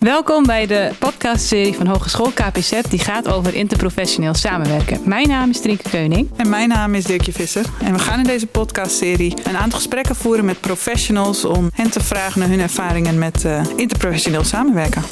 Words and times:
Welkom 0.00 0.42
bij 0.42 0.66
de 0.66 0.90
podcastserie 0.98 1.74
van 1.74 1.86
Hogeschool 1.86 2.30
KPZ 2.30 2.80
die 2.88 2.98
gaat 2.98 3.28
over 3.28 3.54
interprofessioneel 3.54 4.34
samenwerken. 4.34 5.00
Mijn 5.04 5.28
naam 5.28 5.50
is 5.50 5.60
Trinke 5.60 5.88
Keuning. 5.90 6.30
En 6.36 6.48
mijn 6.48 6.68
naam 6.68 6.94
is 6.94 7.04
Dirkje 7.04 7.32
Visser. 7.32 7.66
En 7.82 7.92
we 7.92 7.98
gaan 7.98 8.18
in 8.18 8.24
deze 8.24 8.46
podcastserie 8.46 9.34
een 9.44 9.56
aantal 9.56 9.78
gesprekken 9.78 10.16
voeren 10.16 10.44
met 10.44 10.60
professionals 10.60 11.44
om 11.44 11.70
hen 11.74 11.90
te 11.90 12.00
vragen 12.00 12.40
naar 12.40 12.48
hun 12.48 12.60
ervaringen 12.60 13.18
met 13.18 13.44
uh, 13.44 13.62
interprofessioneel 13.76 14.44
samenwerken. 14.44 15.02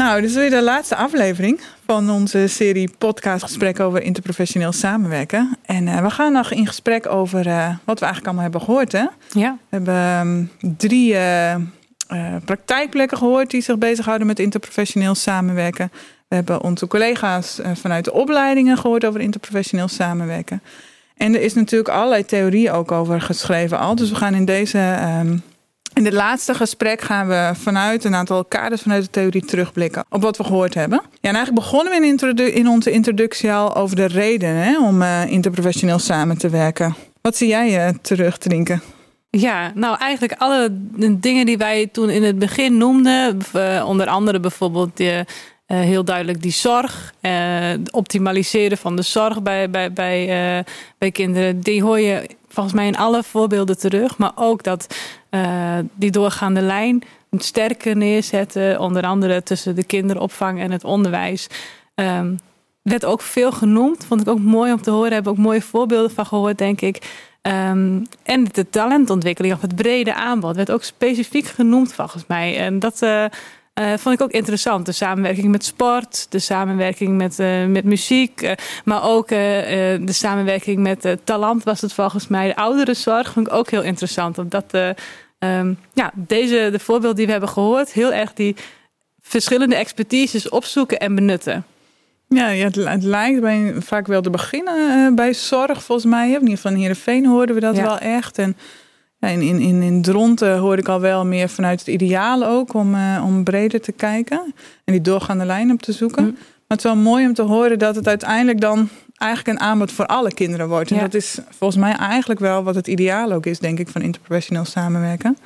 Nou, 0.00 0.20
dit 0.20 0.30
is 0.30 0.36
weer 0.36 0.50
de 0.50 0.62
laatste 0.62 0.96
aflevering 0.96 1.60
van 1.86 2.10
onze 2.10 2.46
serie 2.46 2.90
podcastgesprekken 2.98 3.84
over 3.84 4.02
interprofessioneel 4.02 4.72
samenwerken. 4.72 5.56
En 5.64 5.86
uh, 5.86 6.02
we 6.02 6.10
gaan 6.10 6.32
nog 6.32 6.50
in 6.52 6.66
gesprek 6.66 7.06
over 7.06 7.46
uh, 7.46 7.68
wat 7.84 7.98
we 7.98 8.04
eigenlijk 8.04 8.24
allemaal 8.24 8.42
hebben 8.42 8.60
gehoord. 8.60 8.92
Hè? 8.92 9.04
Ja. 9.32 9.58
We 9.68 9.76
hebben 9.76 10.18
um, 10.26 10.50
drie 10.76 11.12
uh, 11.12 11.54
praktijkplekken 12.44 13.18
gehoord 13.18 13.50
die 13.50 13.60
zich 13.60 13.78
bezighouden 13.78 14.26
met 14.26 14.38
interprofessioneel 14.38 15.14
samenwerken. 15.14 15.90
We 16.28 16.34
hebben 16.34 16.62
onze 16.62 16.86
collega's 16.86 17.60
vanuit 17.74 18.04
de 18.04 18.12
opleidingen 18.12 18.78
gehoord 18.78 19.04
over 19.04 19.20
interprofessioneel 19.20 19.88
samenwerken. 19.88 20.62
En 21.16 21.34
er 21.34 21.40
is 21.40 21.54
natuurlijk 21.54 21.90
allerlei 21.90 22.24
theorie 22.24 22.72
ook 22.72 22.92
over 22.92 23.20
geschreven 23.20 23.78
al. 23.78 23.94
Dus 23.94 24.10
we 24.10 24.16
gaan 24.16 24.34
in 24.34 24.44
deze 24.44 24.98
um, 25.20 25.42
in 26.00 26.06
dit 26.06 26.14
laatste 26.14 26.54
gesprek 26.54 27.00
gaan 27.00 27.28
we 27.28 27.50
vanuit 27.54 28.04
een 28.04 28.14
aantal 28.14 28.44
kaders 28.44 28.82
vanuit 28.82 29.04
de 29.04 29.10
theorie 29.10 29.44
terugblikken 29.44 30.04
op 30.08 30.22
wat 30.22 30.36
we 30.36 30.44
gehoord 30.44 30.74
hebben. 30.74 31.00
Ja, 31.02 31.28
en 31.28 31.34
eigenlijk 31.34 31.64
begonnen 31.64 32.00
we 32.00 32.06
in, 32.06 32.54
in 32.54 32.68
onze 32.68 32.90
introductie 32.90 33.52
al 33.52 33.74
over 33.74 33.96
de 33.96 34.06
redenen 34.06 34.62
hè, 34.62 34.78
om 34.78 35.02
uh, 35.02 35.26
interprofessioneel 35.26 35.98
samen 35.98 36.38
te 36.38 36.48
werken. 36.48 36.94
Wat 37.20 37.36
zie 37.36 37.48
jij 37.48 37.86
uh, 37.86 37.94
terug? 38.02 38.38
Ja, 39.30 39.72
nou 39.74 39.96
eigenlijk 39.98 40.34
alle 40.38 40.68
dingen 41.10 41.46
die 41.46 41.58
wij 41.58 41.86
toen 41.86 42.10
in 42.10 42.22
het 42.22 42.38
begin 42.38 42.76
noemden, 42.76 43.38
uh, 43.56 43.84
onder 43.86 44.06
andere 44.06 44.40
bijvoorbeeld 44.40 44.96
de, 44.96 45.24
heel 45.74 46.04
duidelijk 46.04 46.42
die 46.42 46.52
zorg, 46.52 47.14
het 47.20 47.92
optimaliseren 47.92 48.78
van 48.78 48.96
de 48.96 49.02
zorg 49.02 49.42
bij, 49.42 49.70
bij, 49.70 49.92
bij, 49.92 50.64
bij 50.98 51.10
kinderen, 51.10 51.60
die 51.60 51.82
hoor 51.82 52.00
je 52.00 52.28
volgens 52.48 52.74
mij 52.74 52.86
in 52.86 52.96
alle 52.96 53.22
voorbeelden 53.22 53.78
terug. 53.78 54.18
Maar 54.18 54.32
ook 54.34 54.62
dat 54.62 54.94
die 55.94 56.10
doorgaande 56.10 56.60
lijn 56.60 57.02
sterker 57.38 57.96
neerzetten, 57.96 58.80
onder 58.80 59.02
andere 59.02 59.42
tussen 59.42 59.74
de 59.74 59.84
kinderopvang 59.84 60.60
en 60.60 60.70
het 60.70 60.84
onderwijs. 60.84 61.46
Um, 61.94 62.38
werd 62.82 63.04
ook 63.04 63.22
veel 63.22 63.52
genoemd. 63.52 64.04
Vond 64.04 64.20
ik 64.20 64.28
ook 64.28 64.40
mooi 64.40 64.72
om 64.72 64.82
te 64.82 64.90
horen. 64.90 65.12
Heb 65.12 65.26
ook 65.26 65.36
mooie 65.36 65.62
voorbeelden 65.62 66.10
van 66.10 66.26
gehoord, 66.26 66.58
denk 66.58 66.80
ik. 66.80 66.96
Um, 67.42 68.06
en 68.22 68.44
de 68.52 68.70
talentontwikkeling 68.70 69.54
of 69.54 69.60
het 69.60 69.76
brede 69.76 70.14
aanbod 70.14 70.56
werd 70.56 70.70
ook 70.70 70.82
specifiek 70.82 71.46
genoemd, 71.46 71.94
volgens 71.94 72.24
mij. 72.26 72.58
En 72.58 72.78
dat. 72.78 73.06
Uh, 73.80 73.92
vond 73.96 74.14
ik 74.14 74.22
ook 74.22 74.30
interessant. 74.30 74.86
De 74.86 74.92
samenwerking 74.92 75.48
met 75.48 75.64
sport, 75.64 76.26
de 76.30 76.38
samenwerking 76.38 77.16
met, 77.16 77.38
uh, 77.38 77.66
met 77.66 77.84
muziek, 77.84 78.42
uh, 78.42 78.52
maar 78.84 79.04
ook 79.04 79.28
de 79.28 80.00
samenwerking 80.06 80.78
met 80.78 81.16
talent 81.24 81.64
was 81.64 81.80
het 81.80 81.92
volgens 81.92 82.28
mij. 82.28 82.46
De 82.46 82.56
ouderenzorg 82.56 83.32
vond 83.32 83.46
ik 83.46 83.52
ook 83.52 83.70
heel 83.70 83.82
interessant. 83.82 84.38
Omdat 84.38 84.74
um, 85.38 85.78
ja, 85.92 86.12
deze, 86.14 86.68
de 86.72 86.78
voorbeelden 86.78 87.16
die 87.16 87.26
we 87.26 87.32
hebben 87.32 87.50
gehoord, 87.50 87.92
heel 87.92 88.12
erg 88.12 88.32
die 88.32 88.56
verschillende 89.20 89.76
expertises 89.76 90.48
opzoeken 90.48 90.98
en 90.98 91.14
benutten. 91.14 91.64
Ja, 92.28 92.46
het, 92.46 93.02
lijkt 93.02 93.40
bij, 93.40 93.74
vaak 93.78 94.06
wel 94.06 94.22
te 94.22 94.30
beginnen 94.30 95.14
bij 95.14 95.34
zorg, 95.34 95.82
volgens 95.82 96.10
mij. 96.10 96.28
In 96.28 96.40
ieder 96.40 96.56
geval 96.56 96.72
in 96.72 96.78
Heerenveen 96.78 97.26
hoorden 97.26 97.54
we 97.54 97.60
dat 97.60 97.76
ja. 97.76 97.82
wel 97.82 97.98
echt. 97.98 98.38
En 98.38 98.56
in, 99.20 99.40
in, 99.40 99.58
in, 99.60 99.82
in 99.82 100.02
Dronten 100.02 100.58
hoorde 100.58 100.82
ik 100.82 100.88
al 100.88 101.00
wel 101.00 101.26
meer 101.26 101.48
vanuit 101.48 101.78
het 101.78 101.88
ideaal 101.88 102.44
ook 102.44 102.74
om, 102.74 102.94
uh, 102.94 103.22
om 103.26 103.44
breder 103.44 103.80
te 103.80 103.92
kijken 103.92 104.54
en 104.84 104.92
die 104.92 105.00
doorgaande 105.00 105.44
lijn 105.44 105.70
op 105.70 105.82
te 105.82 105.92
zoeken. 105.92 106.24
Mm. 106.24 106.30
Maar 106.30 106.78
het 106.78 106.78
is 106.78 106.92
wel 106.92 107.02
mooi 107.02 107.26
om 107.26 107.34
te 107.34 107.42
horen 107.42 107.78
dat 107.78 107.94
het 107.94 108.08
uiteindelijk 108.08 108.60
dan 108.60 108.88
eigenlijk 109.16 109.58
een 109.58 109.66
aanbod 109.66 109.92
voor 109.92 110.06
alle 110.06 110.34
kinderen 110.34 110.68
wordt. 110.68 110.90
En 110.90 110.96
ja. 110.96 111.02
dat 111.02 111.14
is 111.14 111.38
volgens 111.48 111.80
mij 111.80 111.92
eigenlijk 111.92 112.40
wel 112.40 112.62
wat 112.62 112.74
het 112.74 112.86
ideaal 112.86 113.32
ook 113.32 113.46
is, 113.46 113.58
denk 113.58 113.78
ik, 113.78 113.88
van 113.88 114.02
interprofessioneel 114.02 114.64
samenwerken. 114.64 115.36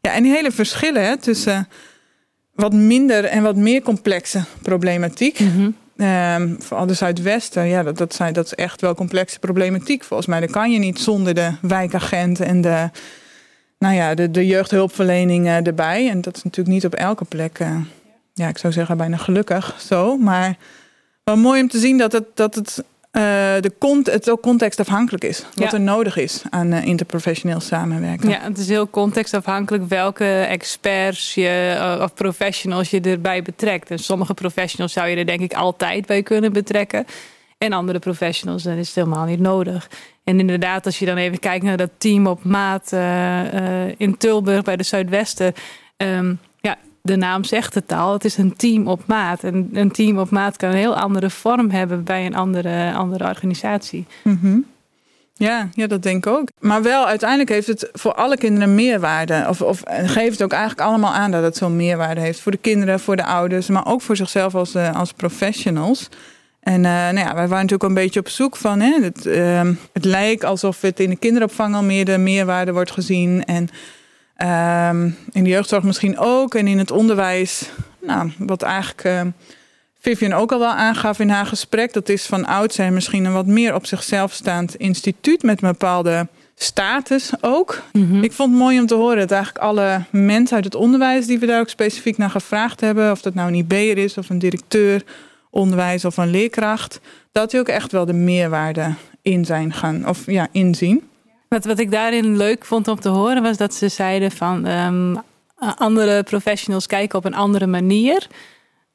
Ja, 0.00 0.12
en 0.12 0.22
die 0.22 0.32
hele 0.32 0.50
verschillen 0.50 1.04
hè, 1.04 1.16
tussen 1.16 1.68
wat 2.54 2.72
minder 2.72 3.24
en 3.24 3.42
wat 3.42 3.56
meer 3.56 3.82
complexe 3.82 4.44
problematiek. 4.62 5.40
Mm 5.40 5.50
-hmm. 5.50 5.76
Um, 6.02 6.56
vooral 6.62 6.86
de 6.86 6.94
Zuidwesten, 6.94 7.66
ja, 7.66 7.82
dat, 7.82 7.98
dat, 7.98 8.14
zijn, 8.14 8.32
dat 8.32 8.44
is 8.44 8.54
echt 8.54 8.80
wel 8.80 8.94
complexe 8.94 9.38
problematiek 9.38 10.04
volgens 10.04 10.28
mij. 10.28 10.40
Dat 10.40 10.50
kan 10.50 10.70
je 10.72 10.78
niet 10.78 11.00
zonder 11.00 11.34
de 11.34 11.52
wijkagenten 11.60 12.46
en 12.46 12.60
de, 12.60 12.90
nou 13.78 13.94
ja, 13.94 14.14
de, 14.14 14.30
de 14.30 14.46
jeugdhulpverlening 14.46 15.46
uh, 15.46 15.66
erbij. 15.66 16.08
En 16.10 16.20
dat 16.20 16.36
is 16.36 16.42
natuurlijk 16.42 16.74
niet 16.74 16.84
op 16.86 16.94
elke 16.94 17.24
plek, 17.24 17.58
uh, 17.58 17.76
ja, 18.34 18.48
ik 18.48 18.58
zou 18.58 18.72
zeggen 18.72 18.96
bijna 18.96 19.16
gelukkig 19.16 19.76
zo. 19.80 20.16
Maar 20.16 20.56
wel 21.24 21.36
mooi 21.36 21.62
om 21.62 21.68
te 21.68 21.78
zien 21.78 21.98
dat 21.98 22.12
het, 22.12 22.26
dat 22.34 22.54
het 22.54 22.84
uh, 23.12 23.22
de 23.60 23.72
cont 23.78 24.06
het 24.06 24.30
ook 24.30 24.42
contextafhankelijk 24.42 25.24
is. 25.24 25.44
Wat 25.54 25.70
Ja. 25.70 25.72
er 25.72 25.80
nodig 25.80 26.16
is 26.16 26.42
aan 26.50 26.72
uh, 26.72 26.84
interprofessioneel 26.84 27.60
samenwerken. 27.60 28.28
Ja, 28.28 28.40
het 28.40 28.58
is 28.58 28.68
heel 28.68 28.90
contextafhankelijk 28.90 29.88
welke 29.88 30.40
experts 30.40 31.34
je, 31.34 31.74
uh, 31.76 32.02
of 32.02 32.14
professionals 32.14 32.90
je 32.90 33.00
erbij 33.00 33.42
betrekt. 33.42 33.90
En 33.90 33.98
sommige 33.98 34.34
professionals 34.34 34.92
zou 34.92 35.08
je 35.08 35.16
er 35.16 35.26
denk 35.26 35.40
ik 35.40 35.54
altijd 35.54 36.06
bij 36.06 36.22
kunnen 36.22 36.52
betrekken. 36.52 37.06
En 37.58 37.72
andere 37.72 37.98
professionals, 37.98 38.62
dan 38.62 38.76
is 38.76 38.86
het 38.86 38.96
helemaal 38.96 39.24
niet 39.24 39.40
nodig. 39.40 39.90
En 40.24 40.40
inderdaad, 40.40 40.86
als 40.86 40.98
je 40.98 41.06
dan 41.06 41.16
even 41.16 41.38
kijkt 41.38 41.64
naar 41.64 41.76
dat 41.76 41.90
team 41.98 42.26
op 42.26 42.44
maat 42.44 42.92
in 43.96 44.16
Tilburg 44.16 44.62
bij 44.62 44.76
de 44.76 44.82
Zuidwesten. 44.82 45.52
Um, 45.96 46.38
ja, 46.40 46.49
de 47.02 47.16
naam 47.16 47.44
zegt 47.44 47.74
het 47.74 47.92
al. 47.92 48.12
Het 48.12 48.24
is 48.24 48.36
een 48.36 48.56
team 48.56 48.88
op 48.88 49.02
maat. 49.06 49.44
En 49.44 49.68
een 49.72 49.90
team 49.90 50.18
op 50.18 50.30
maat 50.30 50.56
kan 50.56 50.70
een 50.70 50.76
heel 50.76 50.96
andere 50.96 51.30
vorm 51.30 51.70
hebben 51.70 52.04
bij 52.04 52.26
een 52.26 52.34
andere, 52.34 52.92
andere 52.94 53.24
organisatie. 53.28 54.06
-hmm. 54.22 54.66
Ja, 55.34 55.68
ja, 55.72 55.86
dat 55.86 56.02
denk 56.02 56.26
ik 56.26 56.32
ook. 56.32 56.48
Maar 56.58 56.82
wel, 56.82 57.06
uiteindelijk 57.06 57.50
heeft 57.50 57.66
het 57.66 57.88
voor 57.92 58.14
alle 58.14 58.36
kinderen 58.36 58.74
meerwaarde. 58.74 59.44
Of, 59.48 59.62
of 59.62 59.82
geeft 59.86 60.32
het 60.32 60.42
ook 60.42 60.52
eigenlijk 60.52 60.88
allemaal 60.88 61.12
aan 61.12 61.30
dat 61.30 61.42
het 61.42 61.56
zo'n 61.56 61.76
meerwaarde 61.76 62.20
heeft. 62.20 62.40
Voor 62.40 62.52
de 62.52 62.58
kinderen, 62.58 63.00
voor 63.00 63.16
de 63.16 63.24
ouders, 63.24 63.68
maar 63.68 63.86
ook 63.86 64.02
voor 64.02 64.16
zichzelf 64.16 64.54
als, 64.54 64.74
uh, 64.74 64.96
als 64.96 65.12
professionals. 65.12 66.08
En 66.60 66.76
uh, 66.76 66.90
nou 66.90 67.18
ja, 67.18 67.24
wij 67.24 67.48
waren 67.48 67.50
natuurlijk 67.50 67.82
een 67.82 67.94
beetje 67.94 68.20
op 68.20 68.28
zoek 68.28 68.56
van. 68.56 68.80
Hè, 68.80 69.02
het, 69.02 69.26
uh, 69.26 69.68
het 69.92 70.04
lijkt 70.04 70.44
alsof 70.44 70.80
het 70.80 71.00
in 71.00 71.10
de 71.10 71.16
kinderopvang 71.16 71.74
al 71.74 71.82
meer 71.82 72.04
de 72.04 72.18
meerwaarde 72.18 72.72
wordt 72.72 72.90
gezien. 72.90 73.44
En 73.44 73.68
um, 74.42 75.16
in 75.32 75.44
de 75.44 75.50
jeugdzorg 75.50 75.82
misschien 75.82 76.18
ook. 76.18 76.54
En 76.54 76.66
in 76.66 76.78
het 76.78 76.90
onderwijs, 76.90 77.70
nou, 78.00 78.32
wat 78.38 78.62
eigenlijk 78.62 79.04
uh, 79.04 79.20
Vivian 80.00 80.32
ook 80.32 80.52
al 80.52 80.58
wel 80.58 80.68
aangaf 80.68 81.18
in 81.18 81.28
haar 81.28 81.46
gesprek. 81.46 81.92
Dat 81.92 82.08
is 82.08 82.26
van 82.26 82.44
oud 82.46 82.74
zijn 82.74 82.94
misschien 82.94 83.24
een 83.24 83.32
wat 83.32 83.46
meer 83.46 83.74
op 83.74 83.86
zichzelf 83.86 84.32
staand 84.32 84.74
instituut 84.74 85.42
met 85.42 85.62
een 85.62 85.68
bepaalde 85.68 86.28
status 86.54 87.32
ook. 87.40 87.82
Mm 87.92 88.08
-hmm. 88.10 88.22
Ik 88.22 88.32
vond 88.32 88.50
het 88.50 88.58
mooi 88.58 88.80
om 88.80 88.86
te 88.86 88.94
horen 88.94 89.18
dat 89.18 89.30
eigenlijk 89.30 89.64
alle 89.64 90.02
mensen 90.10 90.56
uit 90.56 90.64
het 90.64 90.74
onderwijs 90.74 91.26
die 91.26 91.38
we 91.38 91.46
daar 91.46 91.60
ook 91.60 91.68
specifiek 91.68 92.16
naar 92.16 92.30
gevraagd 92.30 92.80
hebben, 92.80 93.10
of 93.10 93.22
dat 93.22 93.34
nou 93.34 93.48
een 93.48 93.54
IB'er 93.54 93.98
is 93.98 94.18
of 94.18 94.28
een 94.28 94.38
directeur 94.38 95.02
onderwijs 95.50 96.04
of 96.04 96.16
een 96.16 96.30
leerkracht, 96.30 97.00
dat 97.32 97.50
die 97.50 97.60
ook 97.60 97.68
echt 97.68 97.92
wel 97.92 98.04
de 98.04 98.12
meerwaarde 98.12 98.94
in 99.22 99.44
zijn 99.44 99.72
gaan 99.72 100.08
of 100.08 100.26
ja, 100.26 100.48
inzien. 100.52 101.02
Wat, 101.50 101.78
ik 101.78 101.90
daarin 101.90 102.36
leuk 102.36 102.64
vond 102.64 102.88
om 102.88 103.00
te 103.00 103.08
horen 103.08 103.42
was 103.42 103.56
dat 103.56 103.74
ze 103.74 103.88
zeiden 103.88 104.30
van 104.30 104.66
um, 104.66 105.22
andere 105.58 106.22
professionals 106.22 106.86
kijken 106.86 107.18
op 107.18 107.24
een 107.24 107.34
andere 107.34 107.66
manier. 107.66 108.26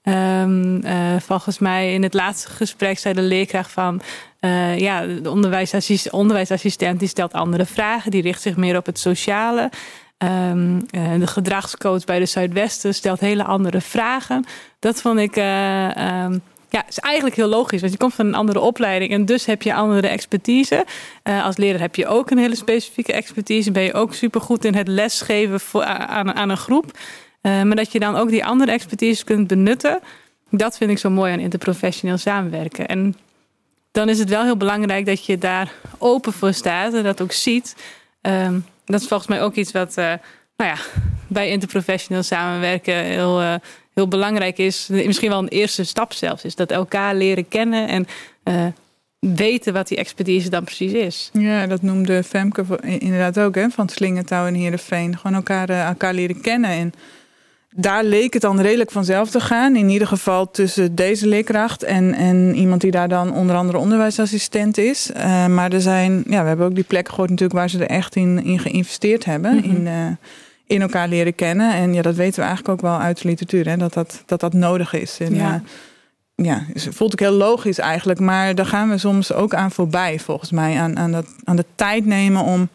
Um, 0.04 0.86
uh, 0.86 0.92
volgens 1.20 1.60
mij 1.60 1.94
in 1.94 2.04
het 2.04 2.14
laatste 2.14 2.50
gesprek 2.50 3.00
zei 3.00 3.14
de 3.14 3.22
leerkracht 3.22 3.72
van 3.72 4.02
uh, 4.42 4.80
ja, 4.80 5.06
de 5.06 5.32
onderwijsassistent, 6.12 7.00
die 7.00 7.08
stelt 7.08 7.34
andere 7.34 7.66
vragen, 7.66 8.12
die 8.12 8.22
richt 8.22 8.42
zich 8.42 8.56
meer 8.56 8.78
op 8.78 8.86
het 8.86 9.00
sociale. 9.00 9.70
Um, 10.18 10.76
uh, 10.76 11.20
de 11.20 11.28
gedragscoach 11.28 12.04
bij 12.04 12.20
de 12.20 12.26
Zuidwesten 12.26 12.94
stelt 12.94 13.20
hele 13.20 13.44
andere 13.44 13.82
vragen. 13.82 14.46
Dat 14.80 15.02
vond 15.02 15.20
ik 15.20 15.36
ja, 16.76 16.88
is 16.88 17.00
eigenlijk 17.00 17.36
heel 17.36 17.48
logisch. 17.48 17.80
Want 17.80 17.92
je 17.92 17.98
komt 17.98 18.14
van 18.14 18.26
een 18.26 18.36
andere 18.36 18.60
opleiding 18.60 19.12
en 19.12 19.26
dus 19.26 19.46
heb 19.46 19.62
je 19.62 19.74
andere 19.74 20.08
expertise. 20.08 20.86
Uh, 21.24 21.46
als 21.46 21.58
leraar 21.58 21.80
heb 21.80 21.96
je 21.96 22.08
ook 22.08 22.30
een 22.30 22.38
hele 22.38 22.56
specifieke 22.56 23.14
expertise. 23.14 23.72
Ben 23.72 23.84
je 23.84 23.94
ook 23.94 24.14
supergoed 24.14 24.66
in 24.66 24.76
het 24.76 24.88
lesgeven 24.88 25.60
voor, 25.60 25.84
aan, 25.84 26.34
aan 26.34 26.50
een 26.50 26.58
groep. 26.58 26.86
Uh, 27.42 27.62
maar 27.62 27.76
dat 27.76 27.92
je 27.92 28.00
dan 28.00 28.16
ook 28.16 28.30
die 28.30 28.46
andere 28.46 28.72
expertise 28.72 29.24
kunt 29.24 29.48
benutten. 29.48 30.00
Dat 30.50 30.78
vind 30.78 30.92
ik 30.92 30.98
zo 30.98 31.10
mooi 31.10 31.34
aan 31.34 31.40
interprofessioneel 31.40 32.18
samenwerken. 32.18 32.88
En 32.88 33.16
dan 33.92 34.10
is 34.10 34.20
het 34.20 34.30
wel 34.30 34.44
heel 34.44 34.58
belangrijk 34.58 35.06
dat 35.06 35.26
je 35.26 35.38
daar 35.38 35.74
open 35.98 36.34
voor 36.34 36.54
staat 36.54 36.94
en 36.94 37.04
dat 37.04 37.22
ook 37.22 37.32
ziet. 37.32 37.76
Um, 38.22 38.66
dat 38.86 39.02
is 39.02 39.08
volgens 39.08 39.30
mij 39.30 39.42
ook 39.42 39.56
iets 39.56 39.72
wat 39.72 39.98
uh, 39.98 40.14
nou 40.58 40.70
ja, 40.70 40.78
bij 41.28 41.50
interprofessioneel 41.50 42.24
samenwerken 42.24 42.96
heel, 42.96 43.60
heel 43.96 44.08
belangrijk 44.08 44.58
is. 44.58 44.88
Misschien 44.92 45.30
wel 45.30 45.40
een 45.40 45.48
eerste 45.48 45.84
stap 45.84 46.14
zelfs. 46.14 46.44
Is 46.44 46.56
dat 46.56 46.72
elkaar 46.72 47.16
leren 47.16 47.48
kennen 47.48 47.88
en 47.88 48.08
uh, 48.44 48.66
weten 49.20 49.74
wat 49.74 49.88
die 49.88 49.98
expertise 49.98 50.50
dan 50.50 50.64
precies 50.64 50.92
is. 50.92 51.30
Ja, 51.34 51.68
dat 51.68 51.82
noemde 51.82 52.24
Femke 52.24 52.66
inderdaad 52.82 53.40
ook, 53.40 53.56
hè, 53.56 53.70
van 53.70 53.90
Slingertouw 53.90 54.46
en 54.46 54.54
Heerenveen. 54.54 55.18
Gewoon 55.18 55.36
elkaar, 55.36 55.70
eh, 55.70 55.88
elkaar 55.88 56.14
leren 56.14 56.42
kennen. 56.42 56.70
En 56.70 56.94
daar 57.76 58.04
leek 58.04 58.34
het 58.34 58.42
dan 58.42 58.62
redelijk 58.62 58.92
vanzelf 58.92 59.30
te 59.30 59.40
gaan. 59.40 59.76
In 59.76 59.90
ieder 59.90 60.08
geval 60.08 60.52
tussen 60.52 60.96
deze 60.96 61.28
leerkracht 61.28 61.84
en, 61.84 62.14
en 62.14 62.56
iemand 62.56 62.82
die 62.82 62.92
daar 62.92 63.10
dan 63.10 63.34
onder 63.34 63.56
andere 63.56 63.78
onderwijsassistent 63.78 64.78
is. 64.78 65.12
Uh, 65.16 65.48
maar 65.48 65.74
er 65.74 65.82
zijn, 65.82 66.24
ja, 66.28 66.42
we 66.42 66.48
hebben 66.48 66.66
ook 66.66 66.76
die 66.76 66.84
plekken 66.84 67.14
gehoord 67.14 67.30
natuurlijk 67.30 67.60
waar 67.60 67.70
ze 67.70 67.80
er 67.80 67.90
echt 67.90 68.16
in, 68.16 68.44
in 68.44 68.60
geïnvesteerd 68.60 69.26
hebben. 69.26 69.56
Mhm. 69.56 69.70
in, 69.70 69.86
uh, 69.86 70.08
in 70.68 70.82
elkaar 70.82 71.08
leren 71.08 71.36
kennen. 71.36 71.74
En 71.74 71.94
ja, 71.94 72.02
dat 72.02 72.16
weten 72.16 72.40
we 72.40 72.46
eigenlijk 72.46 72.70
ook 72.70 72.90
wel 72.90 73.00
uit 73.00 73.22
de 73.22 73.28
literatuur, 73.28 73.68
hè, 73.68 73.78
dat, 73.78 73.94
dat, 73.94 74.24
dat 74.26 74.40
dat 74.40 74.54
nodig 74.54 74.94
is. 74.94 75.18
En, 75.20 75.36
ja. 75.36 75.54
Uh, 75.54 75.70
ja, 76.36 76.66
voelt 76.74 77.12
ook 77.12 77.20
heel 77.20 77.32
logisch 77.32 77.80
eigenlijk. 77.80 78.20
Maar 78.20 78.56
daar 78.56 78.66
gaan 78.66 78.90
we 78.90 78.98
soms 78.98 79.34
ook 79.34 79.54
aan 79.54 79.72
voorbij, 79.72 80.20
volgens 80.20 80.52
mij. 80.52 80.80
Aan, 80.80 80.98
aan, 80.98 81.12
dat, 81.12 81.26
aan 81.44 81.56
de 81.56 81.66
tijd 81.76 82.06
nemen 82.06 82.42
om, 82.42 82.70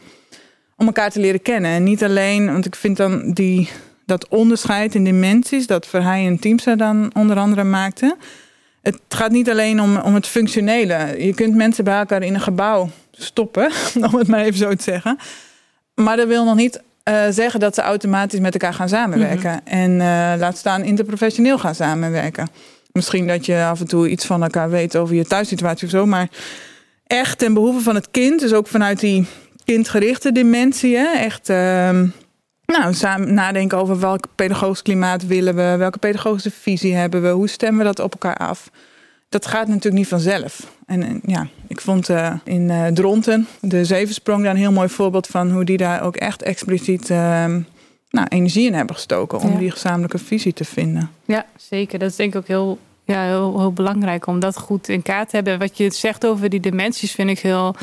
om 0.76 0.86
elkaar 0.86 1.10
te 1.10 1.20
leren 1.20 1.42
kennen. 1.42 1.70
En 1.70 1.82
niet 1.82 2.04
alleen, 2.04 2.52
want 2.52 2.66
ik 2.66 2.74
vind 2.74 2.96
dan 2.96 3.32
die 3.32 3.68
dat 4.06 4.28
onderscheid 4.28 4.94
in 4.94 5.04
dimensies, 5.04 5.66
dat 5.66 5.86
Verheij 5.86 6.26
en 6.26 6.38
Teamsa 6.38 6.76
dan 6.76 7.10
onder 7.14 7.36
andere 7.36 7.64
maakte. 7.64 8.16
Het 8.82 9.00
gaat 9.08 9.30
niet 9.30 9.50
alleen 9.50 9.80
om, 9.80 9.96
om 9.96 10.14
het 10.14 10.26
functionele. 10.26 11.24
Je 11.24 11.34
kunt 11.34 11.54
mensen 11.54 11.84
bij 11.84 11.98
elkaar 11.98 12.22
in 12.22 12.34
een 12.34 12.40
gebouw 12.40 12.90
stoppen, 13.10 13.70
om 14.12 14.18
het 14.18 14.28
maar 14.28 14.40
even 14.40 14.58
zo 14.58 14.74
te 14.74 14.82
zeggen. 14.82 15.18
Maar 15.94 16.16
dat 16.16 16.28
wil 16.28 16.44
nog 16.44 16.56
niet 16.56 16.82
uh, 17.08 17.24
zeggen 17.30 17.60
dat 17.60 17.74
ze 17.74 17.80
automatisch 17.80 18.40
met 18.40 18.52
elkaar 18.52 18.74
gaan 18.74 18.88
samenwerken. 18.88 19.60
Mhm. 19.64 19.74
En 19.74 19.90
uh, 19.90 20.32
laat 20.38 20.56
staan 20.56 20.84
interprofessioneel 20.84 21.58
gaan 21.58 21.74
samenwerken. 21.74 22.48
Misschien 22.92 23.26
dat 23.26 23.46
je 23.46 23.64
af 23.64 23.80
en 23.80 23.86
toe 23.86 24.08
iets 24.08 24.26
van 24.26 24.42
elkaar 24.42 24.70
weet 24.70 24.96
over 24.96 25.14
je 25.14 25.24
thuissituatie 25.24 25.86
of 25.86 25.92
zo. 25.92 26.06
Maar 26.06 26.28
echt 27.06 27.38
ten 27.38 27.54
behoeve 27.54 27.80
van 27.80 27.94
het 27.94 28.10
kind, 28.10 28.40
dus 28.40 28.52
ook 28.52 28.66
vanuit 28.66 29.00
die 29.00 29.26
kindgerichte 29.64 30.32
dimensie. 30.32 30.98
Echt. 30.98 31.48
Uh, 31.48 31.56
nou, 32.66 32.94
samen 32.94 33.34
nadenken 33.34 33.78
over 33.78 34.00
welk 34.00 34.24
pedagogisch 34.34 34.82
klimaat 34.82 35.26
willen 35.26 35.54
we, 35.54 35.76
welke 35.78 35.98
pedagogische 35.98 36.50
visie 36.50 36.94
hebben 36.94 37.22
we, 37.22 37.28
hoe 37.28 37.48
stemmen 37.48 37.78
we 37.78 37.84
dat 37.84 37.98
op 37.98 38.12
elkaar 38.12 38.36
af. 38.36 38.70
Dat 39.30 39.46
gaat 39.46 39.66
natuurlijk 39.66 39.94
niet 39.94 40.08
vanzelf. 40.08 40.72
En, 40.86 41.20
ja, 41.26 41.48
ik 41.66 41.80
vond 41.80 42.08
uh, 42.08 42.34
in 42.44 42.68
uh, 42.68 42.86
Dronten, 42.86 43.46
de 43.60 43.84
Zevensprong, 43.84 44.42
daar 44.42 44.50
een 44.50 44.56
heel 44.56 44.72
mooi 44.72 44.88
voorbeeld 44.88 45.26
van 45.26 45.50
hoe 45.50 45.64
die 45.64 45.76
daar 45.76 46.02
ook 46.02 46.16
echt 46.16 46.42
expliciet 46.42 47.10
uh, 47.10 47.16
nou, 48.10 48.26
energie 48.28 48.66
in 48.66 48.74
hebben 48.74 48.94
gestoken 48.94 49.40
om 49.40 49.58
die 49.58 49.70
gezamenlijke 49.70 50.18
visie 50.18 50.52
te 50.52 50.64
vinden. 50.64 51.10
Ja, 51.24 51.46
zeker. 51.56 51.98
Dat 51.98 52.10
is 52.10 52.16
denk 52.16 52.34
ik 52.34 52.40
ook 52.40 52.46
heel, 52.46 52.78
ja, 53.04 53.24
heel, 53.24 53.58
heel 53.58 53.72
belangrijk 53.72 54.26
om 54.26 54.40
dat 54.40 54.58
goed 54.58 54.88
in 54.88 55.02
kaart 55.02 55.28
te 55.28 55.36
hebben. 55.36 55.58
Wat 55.58 55.76
je 55.76 55.90
zegt 55.90 56.26
over 56.26 56.48
die 56.48 56.60
dimensies 56.60 57.12
vind 57.12 57.30
ik 57.30 57.38
heel 57.38 57.74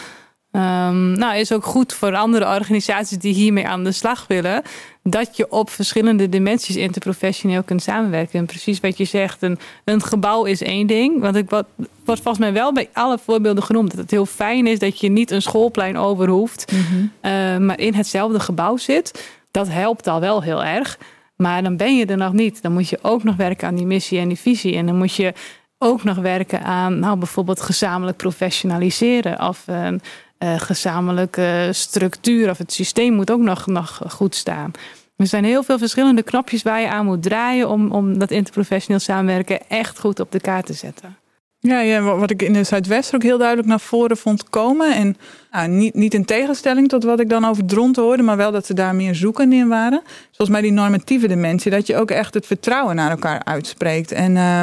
Um, 0.51 1.11
nou, 1.11 1.35
is 1.35 1.51
ook 1.51 1.65
goed 1.65 1.93
voor 1.93 2.15
andere 2.15 2.45
organisaties 2.45 3.17
die 3.17 3.33
hiermee 3.33 3.67
aan 3.67 3.83
de 3.83 3.91
slag 3.91 4.27
willen. 4.27 4.61
Dat 5.03 5.37
je 5.37 5.51
op 5.51 5.69
verschillende 5.69 6.29
dimensies 6.29 6.75
interprofessioneel 6.75 7.63
kunt 7.63 7.83
samenwerken. 7.83 8.39
En 8.39 8.45
precies 8.45 8.79
wat 8.79 8.97
je 8.97 9.05
zegt, 9.05 9.41
een, 9.41 9.59
een 9.83 10.01
gebouw 10.01 10.43
is 10.43 10.61
één 10.61 10.87
ding. 10.87 11.19
Want 11.21 11.35
ik 11.35 11.49
wat, 11.49 11.65
wordt 12.05 12.21
volgens 12.21 12.37
mij 12.37 12.53
wel 12.53 12.73
bij 12.73 12.89
alle 12.93 13.17
voorbeelden 13.17 13.63
genoemd. 13.63 13.89
Dat 13.89 13.99
het 13.99 14.11
heel 14.11 14.25
fijn 14.25 14.67
is 14.67 14.79
dat 14.79 14.99
je 14.99 15.09
niet 15.09 15.31
een 15.31 15.41
schoolplein 15.41 15.97
over 15.97 16.27
hoeft. 16.27 16.71
Mhm. 16.71 17.05
Eh, 17.21 17.57
maar 17.57 17.79
in 17.79 17.93
hetzelfde 17.93 18.39
gebouw 18.39 18.77
zit. 18.77 19.29
Dat 19.51 19.69
helpt 19.69 20.07
al 20.07 20.19
wel 20.19 20.41
heel 20.41 20.63
erg. 20.63 20.97
Maar 21.35 21.63
dan 21.63 21.77
ben 21.77 21.97
je 21.97 22.05
er 22.05 22.17
nog 22.17 22.33
niet. 22.33 22.61
Dan 22.61 22.73
moet 22.73 22.89
je 22.89 22.99
ook 23.01 23.23
nog 23.23 23.35
werken 23.35 23.67
aan 23.67 23.75
die 23.75 23.85
missie 23.85 24.19
en 24.19 24.27
die 24.27 24.39
visie. 24.39 24.75
En 24.75 24.85
dan 24.85 24.95
moet 24.95 25.15
je 25.15 25.33
ook 25.77 26.03
nog 26.03 26.17
werken 26.17 26.63
aan 26.63 26.99
nou, 26.99 27.17
bijvoorbeeld 27.17 27.61
gezamenlijk 27.61 28.17
professionaliseren. 28.17 29.47
Of 29.47 29.63
een 29.65 30.01
uh, 30.39 30.59
gezamenlijke 30.59 31.69
structuur 31.71 32.49
of 32.49 32.57
het 32.57 32.73
systeem 32.73 33.13
moet 33.13 33.31
ook 33.31 33.41
nog, 33.41 33.67
nog 33.67 34.01
goed 34.07 34.35
staan. 34.35 34.71
Er 35.17 35.27
zijn 35.27 35.43
heel 35.43 35.63
veel 35.63 35.77
verschillende 35.77 36.23
knopjes 36.23 36.63
waar 36.63 36.81
je 36.81 36.89
aan 36.89 37.05
moet 37.05 37.23
draaien 37.23 37.69
om, 37.69 37.91
om 37.91 38.19
dat 38.19 38.31
interprofessioneel 38.31 38.99
samenwerken 38.99 39.59
echt 39.69 39.99
goed 39.99 40.19
op 40.19 40.31
de 40.31 40.39
kaart 40.39 40.65
te 40.65 40.73
zetten. 40.73 41.17
Ja, 41.59 41.79
ja, 41.79 42.01
wat 42.01 42.31
ik 42.31 42.41
in 42.41 42.53
de 42.53 42.63
Zuidwest 42.63 43.15
ook 43.15 43.23
heel 43.23 43.37
duidelijk 43.37 43.67
naar 43.67 43.79
voren 43.79 44.17
vond 44.17 44.49
komen. 44.49 44.95
En 44.95 45.17
nou, 45.51 45.67
niet, 45.67 45.93
niet 45.93 46.13
in 46.13 46.25
tegenstelling 46.25 46.89
tot 46.89 47.03
wat 47.03 47.19
ik 47.19 47.29
dan 47.29 47.45
over 47.45 47.65
Dronten 47.65 48.03
hoorde, 48.03 48.23
maar 48.23 48.37
wel 48.37 48.51
dat 48.51 48.65
ze 48.65 48.73
daar 48.73 48.95
meer 48.95 49.15
zoekend 49.15 49.53
in 49.53 49.67
waren. 49.67 50.01
Zoals 50.31 50.51
mij 50.51 50.61
die 50.61 50.71
normatieve 50.71 51.27
dimensie, 51.27 51.71
dat 51.71 51.87
je 51.87 51.95
ook 51.95 52.11
echt 52.11 52.33
het 52.33 52.45
vertrouwen 52.45 52.95
naar 52.95 53.09
elkaar 53.09 53.41
uitspreekt. 53.43 54.11
En 54.11 54.31
uh, 54.31 54.61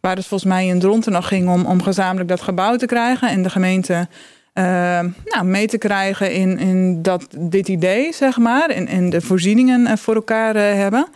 waar 0.00 0.16
het 0.16 0.26
volgens 0.26 0.50
mij 0.50 0.66
in 0.66 0.78
Dronten 0.78 1.12
nog 1.12 1.28
ging 1.28 1.48
om, 1.48 1.66
om 1.66 1.82
gezamenlijk 1.82 2.28
dat 2.28 2.40
gebouw 2.40 2.76
te 2.76 2.86
krijgen 2.86 3.28
en 3.28 3.42
de 3.42 3.50
gemeente 3.50 4.08
nou, 4.54 5.44
mee 5.44 5.66
te 5.66 5.78
krijgen 5.78 6.32
in, 6.32 6.58
in 6.58 7.02
dat, 7.02 7.26
dit 7.38 7.68
idee, 7.68 8.12
zeg 8.12 8.38
maar. 8.38 8.68
En, 8.70 8.86
en 8.86 9.10
de 9.10 9.20
voorzieningen 9.20 9.86
eh, 9.86 9.96
voor 9.96 10.14
elkaar 10.14 10.56
uh, 10.56 10.62
hebben. 10.62 11.06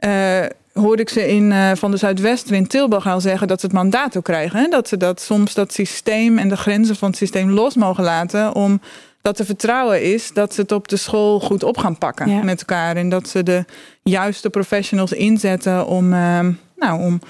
Uh, 0.00 0.44
hoorde 0.72 1.02
ik 1.02 1.08
ze 1.08 1.28
in, 1.28 1.76
van 1.76 1.90
de 1.90 1.96
Zuidwesten 1.96 2.54
in 2.54 2.66
Tilburg 2.66 3.06
al 3.06 3.20
zeggen 3.20 3.48
dat 3.48 3.60
ze 3.60 3.66
het 3.66 3.74
mandaat 3.74 4.16
ook 4.16 4.24
krijgen. 4.24 4.60
Hè? 4.60 4.68
Dat 4.68 4.88
ze 4.88 4.96
dat 4.96 5.20
soms 5.20 5.54
dat 5.54 5.72
systeem 5.72 6.38
en 6.38 6.48
de 6.48 6.56
grenzen 6.56 6.96
van 6.96 7.08
het 7.08 7.18
systeem 7.18 7.50
los 7.50 7.74
mogen 7.74 8.04
laten. 8.04 8.54
Om 8.54 8.80
dat 9.22 9.36
te 9.36 9.44
vertrouwen 9.44 10.02
is 10.02 10.32
dat 10.32 10.54
ze 10.54 10.60
het 10.60 10.72
op 10.72 10.88
de 10.88 10.96
school 10.96 11.40
goed 11.40 11.62
op 11.62 11.78
gaan 11.78 11.98
pakken 11.98 12.44
met 12.44 12.58
elkaar. 12.58 12.96
En 12.96 13.08
dat 13.08 13.28
ze 13.28 13.42
de 13.42 13.64
juiste 14.02 14.50
professionals 14.50 15.12
inzetten 15.12 15.86
om, 15.86 16.08
nou, 16.08 17.00
om 17.00 17.20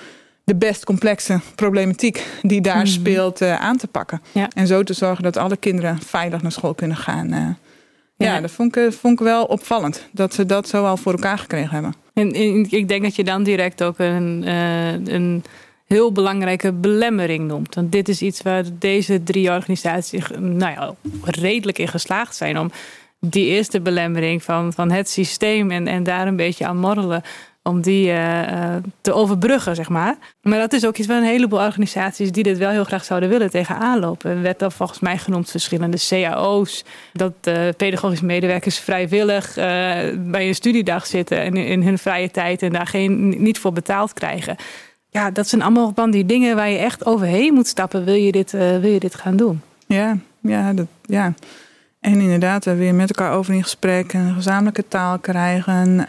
de 0.48 0.56
best 0.56 0.84
complexe 0.84 1.40
problematiek 1.54 2.26
die 2.42 2.60
daar 2.60 2.76
mhm. 2.76 2.86
speelt 2.86 3.42
uh, 3.42 3.60
aan 3.60 3.76
te 3.76 3.86
pakken. 3.86 4.22
En 4.54 4.66
zo 4.66 4.82
te 4.82 4.92
zorgen 4.92 5.22
dat 5.22 5.36
alle 5.36 5.56
kinderen 5.56 5.98
veilig 6.02 6.42
naar 6.42 6.52
school 6.52 6.74
kunnen 6.74 6.96
gaan. 6.96 7.26
Uh, 7.26 7.38
ja. 8.16 8.34
ja, 8.34 8.40
dat 8.40 8.50
vond 8.50 8.76
ik, 8.76 8.92
vond 8.92 9.20
ik 9.20 9.26
wel 9.26 9.44
opvallend. 9.44 10.08
Dat 10.12 10.34
ze 10.34 10.46
dat 10.46 10.68
zo 10.68 10.84
al 10.84 10.96
voor 10.96 11.12
elkaar 11.12 11.38
gekregen 11.38 11.70
hebben. 11.70 11.94
En, 12.14 12.34
ik 12.70 12.88
denk 12.88 13.02
dat 13.02 13.16
je 13.16 13.24
dan 13.24 13.42
direct 13.42 13.82
ook 13.82 13.98
een, 13.98 14.42
uh, 14.46 14.92
een 14.92 15.44
heel 15.86 16.12
belangrijke 16.12 16.72
belemmering 16.72 17.48
noemt. 17.48 17.74
Want 17.74 17.92
dit 17.92 18.08
is 18.08 18.22
iets 18.22 18.42
waar 18.42 18.64
deze 18.78 19.22
drie 19.22 19.50
organisaties 19.50 20.24
nou 20.38 20.72
ja, 20.72 20.94
redelijk 21.24 21.78
in 21.78 21.88
geslaagd 21.88 22.36
zijn 22.36 22.58
om 22.58 22.70
die 23.20 23.46
eerste 23.46 23.80
belemmering 23.80 24.42
van, 24.42 24.72
van 24.72 24.90
het 24.90 25.08
systeem 25.08 25.70
en, 25.70 25.86
en 25.86 26.02
daar 26.02 26.26
een 26.26 26.36
beetje 26.36 26.66
aan 26.66 26.78
morrelen 26.78 27.22
om 27.68 27.80
die 27.80 28.12
uh, 28.12 28.76
te 29.00 29.12
overbruggen, 29.12 29.74
zeg 29.74 29.88
maar. 29.88 30.16
Maar 30.42 30.58
dat 30.58 30.72
is 30.72 30.86
ook 30.86 30.96
iets 30.96 31.08
waar 31.08 31.16
een 31.16 31.24
heleboel 31.24 31.58
organisaties 31.58 32.32
die 32.32 32.42
dit 32.42 32.58
wel 32.58 32.70
heel 32.70 32.84
graag 32.84 33.04
zouden 33.04 33.28
willen 33.28 33.50
tegenaan 33.50 33.98
lopen. 33.98 34.30
Er 34.30 34.42
werd 34.42 34.58
dan 34.58 34.72
volgens 34.72 35.00
mij 35.00 35.18
genoemd 35.18 35.50
verschillende 35.50 35.98
cao's. 36.08 36.84
Dat 37.12 37.32
uh, 37.44 37.58
pedagogische 37.76 38.24
medewerkers 38.24 38.78
vrijwillig 38.78 39.54
bij 39.54 40.48
een 40.48 40.54
studiedag 40.54 41.06
zitten 41.06 41.44
in, 41.44 41.56
in 41.56 41.82
hun 41.82 41.98
vrije 41.98 42.30
tijd 42.30 42.62
en 42.62 42.72
daar 42.72 42.86
geen, 42.86 43.42
niet 43.42 43.58
voor 43.58 43.72
betaald 43.72 44.12
krijgen. 44.12 44.56
Ja, 45.10 45.30
dat 45.30 45.48
zijn 45.48 45.62
allemaal 45.62 45.92
van 45.94 46.10
die 46.10 46.26
dingen 46.26 46.56
waar 46.56 46.70
je 46.70 46.78
echt 46.78 47.06
overheen 47.06 47.54
moet 47.54 47.66
stappen. 47.66 48.04
Wil 48.04 48.14
je 48.14 48.32
dit, 48.32 48.50
wil 48.50 48.90
je 48.90 49.00
dit 49.00 49.14
gaan 49.14 49.36
doen? 49.36 49.60
Ja, 49.86 50.16
ja, 50.40 50.72
dat, 50.72 50.86
ja. 51.02 51.34
En 52.00 52.20
inderdaad, 52.20 52.64
weer 52.64 52.94
met 52.94 53.08
elkaar 53.08 53.32
over 53.32 53.54
in 53.54 53.62
gesprek, 53.62 54.12
een 54.12 54.34
gezamenlijke 54.34 54.88
taal 54.88 55.18
krijgen 55.18 56.08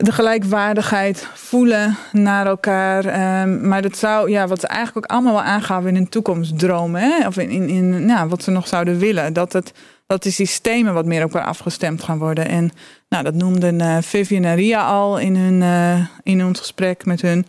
de 0.00 0.12
gelijkwaardigheid 0.12 1.28
voelen 1.34 1.96
naar 2.12 2.46
elkaar. 2.46 3.04
Um, 3.42 3.68
maar 3.68 3.82
dat 3.82 3.96
zou, 3.96 4.30
ja, 4.30 4.46
wat 4.46 4.60
ze 4.60 4.66
eigenlijk 4.66 4.96
ook 4.96 5.10
allemaal 5.10 5.32
wel 5.32 5.42
aangaven 5.42 5.88
in 5.88 5.94
hun 5.94 6.08
toekomstdromen. 6.08 7.00
Hè? 7.00 7.26
Of 7.26 7.36
in, 7.36 7.50
in, 7.50 7.68
in 7.68 8.06
nou, 8.06 8.28
wat 8.28 8.42
ze 8.42 8.50
nog 8.50 8.68
zouden 8.68 8.98
willen. 8.98 9.32
Dat, 9.32 9.52
het, 9.52 9.72
dat 10.06 10.22
de 10.22 10.30
systemen 10.30 10.94
wat 10.94 11.06
meer 11.06 11.24
op 11.24 11.34
elkaar 11.34 11.48
afgestemd 11.48 12.02
gaan 12.02 12.18
worden. 12.18 12.48
En 12.48 12.70
nou, 13.08 13.24
dat 13.24 13.34
noemden 13.34 13.80
uh, 13.80 13.96
Vivian 14.00 14.44
en 14.44 14.56
Ria 14.56 14.86
al 14.86 15.18
in, 15.18 15.36
hun, 15.36 15.60
uh, 15.60 16.06
in 16.22 16.44
ons 16.44 16.58
gesprek 16.58 17.04
met 17.04 17.20
hun. 17.20 17.46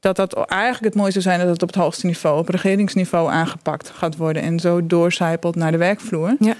Dat 0.00 0.16
dat 0.16 0.34
eigenlijk 0.34 0.84
het 0.84 1.02
mooiste 1.02 1.20
zou 1.20 1.34
zijn 1.34 1.46
dat 1.46 1.54
het 1.54 1.62
op 1.62 1.74
het 1.74 1.82
hoogste 1.82 2.06
niveau, 2.06 2.38
op 2.38 2.48
regeringsniveau 2.48 3.30
aangepakt 3.30 3.92
gaat 3.96 4.16
worden. 4.16 4.42
En 4.42 4.60
zo 4.60 4.86
doorcijpelt 4.86 5.56
naar 5.56 5.70
de 5.70 5.78
werkvloer. 5.78 6.36
Ja. 6.38 6.54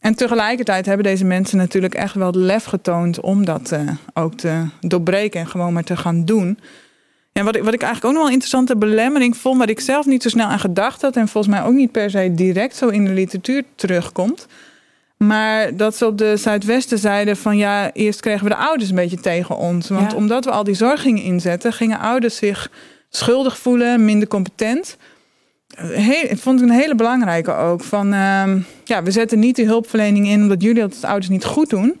En 0.00 0.14
tegelijkertijd 0.14 0.86
hebben 0.86 1.04
deze 1.04 1.24
mensen 1.24 1.56
natuurlijk 1.56 1.94
echt 1.94 2.14
wel 2.14 2.32
de 2.32 2.38
lef 2.38 2.64
getoond 2.64 3.20
om 3.20 3.44
dat 3.44 3.70
uh, 3.72 3.80
ook 4.14 4.34
te 4.34 4.64
doorbreken 4.80 5.40
en 5.40 5.46
gewoon 5.46 5.72
maar 5.72 5.84
te 5.84 5.96
gaan 5.96 6.24
doen. 6.24 6.58
En 7.32 7.44
wat 7.44 7.56
ik, 7.56 7.62
wat 7.62 7.74
ik 7.74 7.82
eigenlijk 7.82 8.04
ook 8.04 8.12
nog 8.12 8.20
wel 8.20 8.26
een 8.26 8.32
interessante 8.32 8.76
belemmering 8.76 9.36
vond, 9.36 9.58
waar 9.58 9.68
ik 9.68 9.80
zelf 9.80 10.06
niet 10.06 10.22
zo 10.22 10.28
snel 10.28 10.46
aan 10.46 10.58
gedacht 10.58 11.02
had 11.02 11.16
en 11.16 11.28
volgens 11.28 11.54
mij 11.54 11.64
ook 11.64 11.74
niet 11.74 11.92
per 11.92 12.10
se 12.10 12.34
direct 12.34 12.76
zo 12.76 12.88
in 12.88 13.04
de 13.04 13.10
literatuur 13.10 13.64
terugkomt. 13.74 14.46
Maar 15.16 15.76
dat 15.76 15.96
ze 15.96 16.06
op 16.06 16.18
de 16.18 16.36
Zuidwesten 16.36 16.98
zeiden 16.98 17.36
van 17.36 17.56
ja, 17.56 17.92
eerst 17.92 18.20
kregen 18.20 18.42
we 18.42 18.48
de 18.48 18.56
ouders 18.56 18.90
een 18.90 18.96
beetje 18.96 19.20
tegen 19.20 19.56
ons. 19.56 19.88
Want 19.88 20.14
omdat 20.14 20.44
we 20.44 20.50
al 20.50 20.64
die 20.64 20.74
zorg 20.74 21.02
gingen 21.02 21.22
inzetten, 21.22 21.72
gingen 21.72 21.98
ouders 21.98 22.36
zich 22.36 22.70
schuldig 23.08 23.58
voelen, 23.58 24.04
minder 24.04 24.28
competent 24.28 24.96
heel, 25.82 26.36
vond 26.36 26.60
ik 26.60 26.68
een 26.68 26.74
hele 26.74 26.94
belangrijke 26.94 27.52
ook. 27.52 27.82
Van, 27.82 28.06
uh, 28.06 28.44
ja, 28.84 29.02
we 29.02 29.10
zetten 29.10 29.38
niet 29.38 29.56
de 29.56 29.64
hulpverlening 29.64 30.28
in 30.28 30.42
omdat 30.42 30.62
jullie 30.62 30.80
dat 30.80 31.04
ouders 31.04 31.28
niet 31.28 31.44
goed 31.44 31.70
doen. 31.70 32.00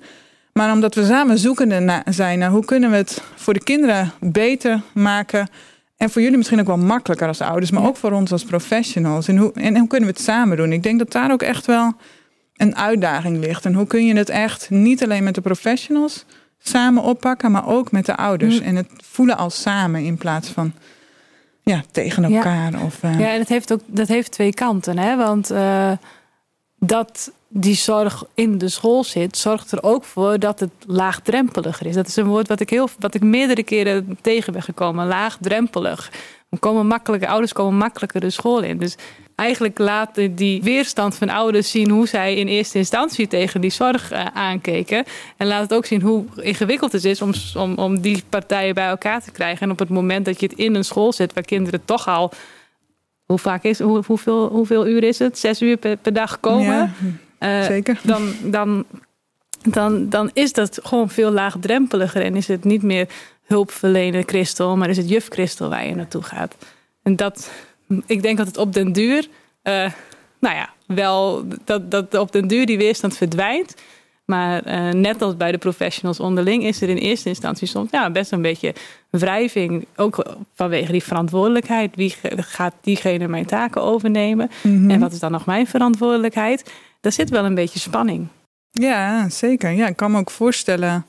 Maar 0.52 0.72
omdat 0.72 0.94
we 0.94 1.04
samen 1.04 1.38
zoekende 1.38 2.02
zijn 2.08 2.38
naar 2.38 2.50
hoe 2.50 2.64
kunnen 2.64 2.90
we 2.90 2.96
het 2.96 3.22
voor 3.34 3.54
de 3.54 3.62
kinderen 3.62 4.12
beter 4.20 4.80
maken. 4.94 5.48
En 5.96 6.10
voor 6.10 6.22
jullie 6.22 6.36
misschien 6.36 6.60
ook 6.60 6.66
wel 6.66 6.78
makkelijker 6.78 7.28
als 7.28 7.40
ouders, 7.40 7.70
maar 7.70 7.86
ook 7.86 7.96
voor 7.96 8.12
ons 8.12 8.32
als 8.32 8.44
professionals. 8.44 9.28
En 9.28 9.36
hoe, 9.36 9.52
en 9.52 9.78
hoe 9.78 9.88
kunnen 9.88 10.08
we 10.08 10.14
het 10.14 10.24
samen 10.24 10.56
doen? 10.56 10.72
Ik 10.72 10.82
denk 10.82 10.98
dat 10.98 11.12
daar 11.12 11.32
ook 11.32 11.42
echt 11.42 11.66
wel 11.66 11.92
een 12.56 12.76
uitdaging 12.76 13.38
ligt. 13.38 13.64
En 13.64 13.74
hoe 13.74 13.86
kun 13.86 14.06
je 14.06 14.16
het 14.16 14.28
echt 14.28 14.70
niet 14.70 15.02
alleen 15.02 15.24
met 15.24 15.34
de 15.34 15.40
professionals 15.40 16.24
samen 16.58 17.02
oppakken, 17.02 17.50
maar 17.50 17.66
ook 17.66 17.92
met 17.92 18.06
de 18.06 18.16
ouders. 18.16 18.60
Mm. 18.60 18.66
En 18.66 18.76
het 18.76 18.88
voelen 19.02 19.36
als 19.36 19.60
samen 19.60 20.04
in 20.04 20.16
plaats 20.16 20.48
van 20.48 20.72
ja, 21.70 21.82
tegen 21.90 22.24
elkaar. 22.24 22.72
Ja, 22.72 22.84
of, 22.84 23.02
uh... 23.02 23.20
ja 23.20 23.32
en 23.32 23.38
het 23.38 23.48
heeft 23.48 23.72
ook 23.72 23.80
dat 23.86 24.08
heeft 24.08 24.32
twee 24.32 24.54
kanten. 24.54 24.98
Hè? 24.98 25.16
Want 25.16 25.52
uh, 25.52 25.92
dat 26.78 27.32
die 27.48 27.74
zorg 27.74 28.24
in 28.34 28.58
de 28.58 28.68
school 28.68 29.04
zit, 29.04 29.36
zorgt 29.36 29.72
er 29.72 29.82
ook 29.82 30.04
voor 30.04 30.38
dat 30.38 30.60
het 30.60 30.70
laagdrempeliger 30.86 31.86
is. 31.86 31.94
Dat 31.94 32.06
is 32.06 32.16
een 32.16 32.26
woord 32.26 32.48
wat 32.48 32.60
ik, 32.60 32.70
heel, 32.70 32.88
wat 32.98 33.14
ik 33.14 33.22
meerdere 33.22 33.62
keren 33.62 34.18
tegen 34.20 34.52
ben 34.52 34.62
gekomen. 34.62 35.06
Laagdrempelig. 35.06 36.10
We 36.50 36.58
komen 36.58 36.86
makkelijker, 36.86 37.28
ouders 37.28 37.52
komen 37.52 37.78
makkelijker 37.78 38.20
de 38.20 38.30
school 38.30 38.62
in. 38.62 38.78
Dus 38.78 38.96
eigenlijk 39.34 39.78
laat 39.78 40.20
die 40.30 40.62
weerstand 40.62 41.14
van 41.14 41.28
ouders 41.28 41.70
zien 41.70 41.90
hoe 41.90 42.08
zij 42.08 42.34
in 42.34 42.46
eerste 42.46 42.78
instantie 42.78 43.26
tegen 43.26 43.60
die 43.60 43.70
zorg 43.70 44.12
uh, 44.12 44.24
aankeken. 44.24 45.04
En 45.36 45.46
laat 45.46 45.62
het 45.62 45.74
ook 45.74 45.86
zien 45.86 46.02
hoe 46.02 46.24
ingewikkeld 46.36 46.92
het 46.92 47.04
is 47.04 47.22
om, 47.22 47.32
om, 47.56 47.74
om 47.74 48.00
die 48.00 48.22
partijen 48.28 48.74
bij 48.74 48.86
elkaar 48.86 49.22
te 49.22 49.30
krijgen. 49.30 49.62
En 49.62 49.70
op 49.70 49.78
het 49.78 49.88
moment 49.88 50.24
dat 50.24 50.40
je 50.40 50.46
het 50.46 50.58
in 50.58 50.74
een 50.74 50.84
school 50.84 51.12
zet 51.12 51.32
waar 51.32 51.44
kinderen 51.44 51.84
toch 51.84 52.08
al. 52.08 52.32
Hoe 53.24 53.38
vaak 53.38 53.62
is 53.62 53.80
hoe, 53.80 54.02
hoeveel, 54.06 54.48
hoeveel 54.48 54.86
uur 54.86 55.02
is 55.04 55.18
het? 55.18 55.38
Zes 55.38 55.62
uur 55.62 55.76
per, 55.76 55.96
per 55.96 56.12
dag 56.12 56.40
komen. 56.40 56.94
Ja, 57.40 57.60
uh, 57.60 57.66
zeker. 57.66 58.00
Dan, 58.02 58.32
dan, 58.42 58.84
dan, 59.62 60.08
dan 60.08 60.30
is 60.32 60.52
dat 60.52 60.78
gewoon 60.82 61.10
veel 61.10 61.30
laagdrempeliger. 61.30 62.22
En 62.22 62.36
is 62.36 62.48
het 62.48 62.64
niet 62.64 62.82
meer 62.82 63.08
hulpverlener 63.50 64.22
Christel, 64.26 64.76
maar 64.76 64.88
is 64.88 64.96
het 64.96 65.08
juf 65.08 65.28
Christel 65.28 65.68
waar 65.68 65.86
je 65.86 65.94
naartoe 65.94 66.22
gaat. 66.22 66.56
En 67.02 67.16
dat, 67.16 67.50
ik 68.06 68.22
denk 68.22 68.38
dat 68.38 68.46
het 68.46 68.56
op 68.56 68.72
den 68.72 68.92
duur, 68.92 69.26
uh, 69.62 69.90
nou 70.38 70.54
ja, 70.54 70.70
wel 70.86 71.44
dat, 71.64 71.90
dat 71.90 72.14
op 72.14 72.32
den 72.32 72.48
duur 72.48 72.66
die 72.66 72.78
weerstand 72.78 73.16
verdwijnt. 73.16 73.74
Maar 74.24 74.66
uh, 74.66 74.92
net 74.92 75.22
als 75.22 75.36
bij 75.36 75.52
de 75.52 75.58
professionals 75.58 76.20
onderling 76.20 76.64
is 76.64 76.82
er 76.82 76.88
in 76.88 76.96
eerste 76.96 77.28
instantie 77.28 77.66
soms 77.66 77.90
ja, 77.90 78.10
best 78.10 78.32
een 78.32 78.42
beetje 78.42 78.74
wrijving. 79.10 79.86
Ook 79.96 80.36
vanwege 80.54 80.92
die 80.92 81.02
verantwoordelijkheid. 81.02 81.96
Wie 81.96 82.14
gaat 82.36 82.74
diegene 82.80 83.28
mijn 83.28 83.46
taken 83.46 83.82
overnemen? 83.82 84.50
Mm 84.62 84.76
-hmm. 84.76 84.90
En 84.90 85.00
wat 85.00 85.12
is 85.12 85.18
dan 85.18 85.32
nog 85.32 85.46
mijn 85.46 85.66
verantwoordelijkheid? 85.66 86.72
Daar 87.00 87.12
zit 87.12 87.30
wel 87.30 87.44
een 87.44 87.54
beetje 87.54 87.78
spanning. 87.78 88.26
Ja, 88.70 89.28
zeker. 89.28 89.70
Ja, 89.70 89.86
ik 89.86 89.96
kan 89.96 90.10
me 90.10 90.18
ook 90.18 90.30
voorstellen. 90.30 91.06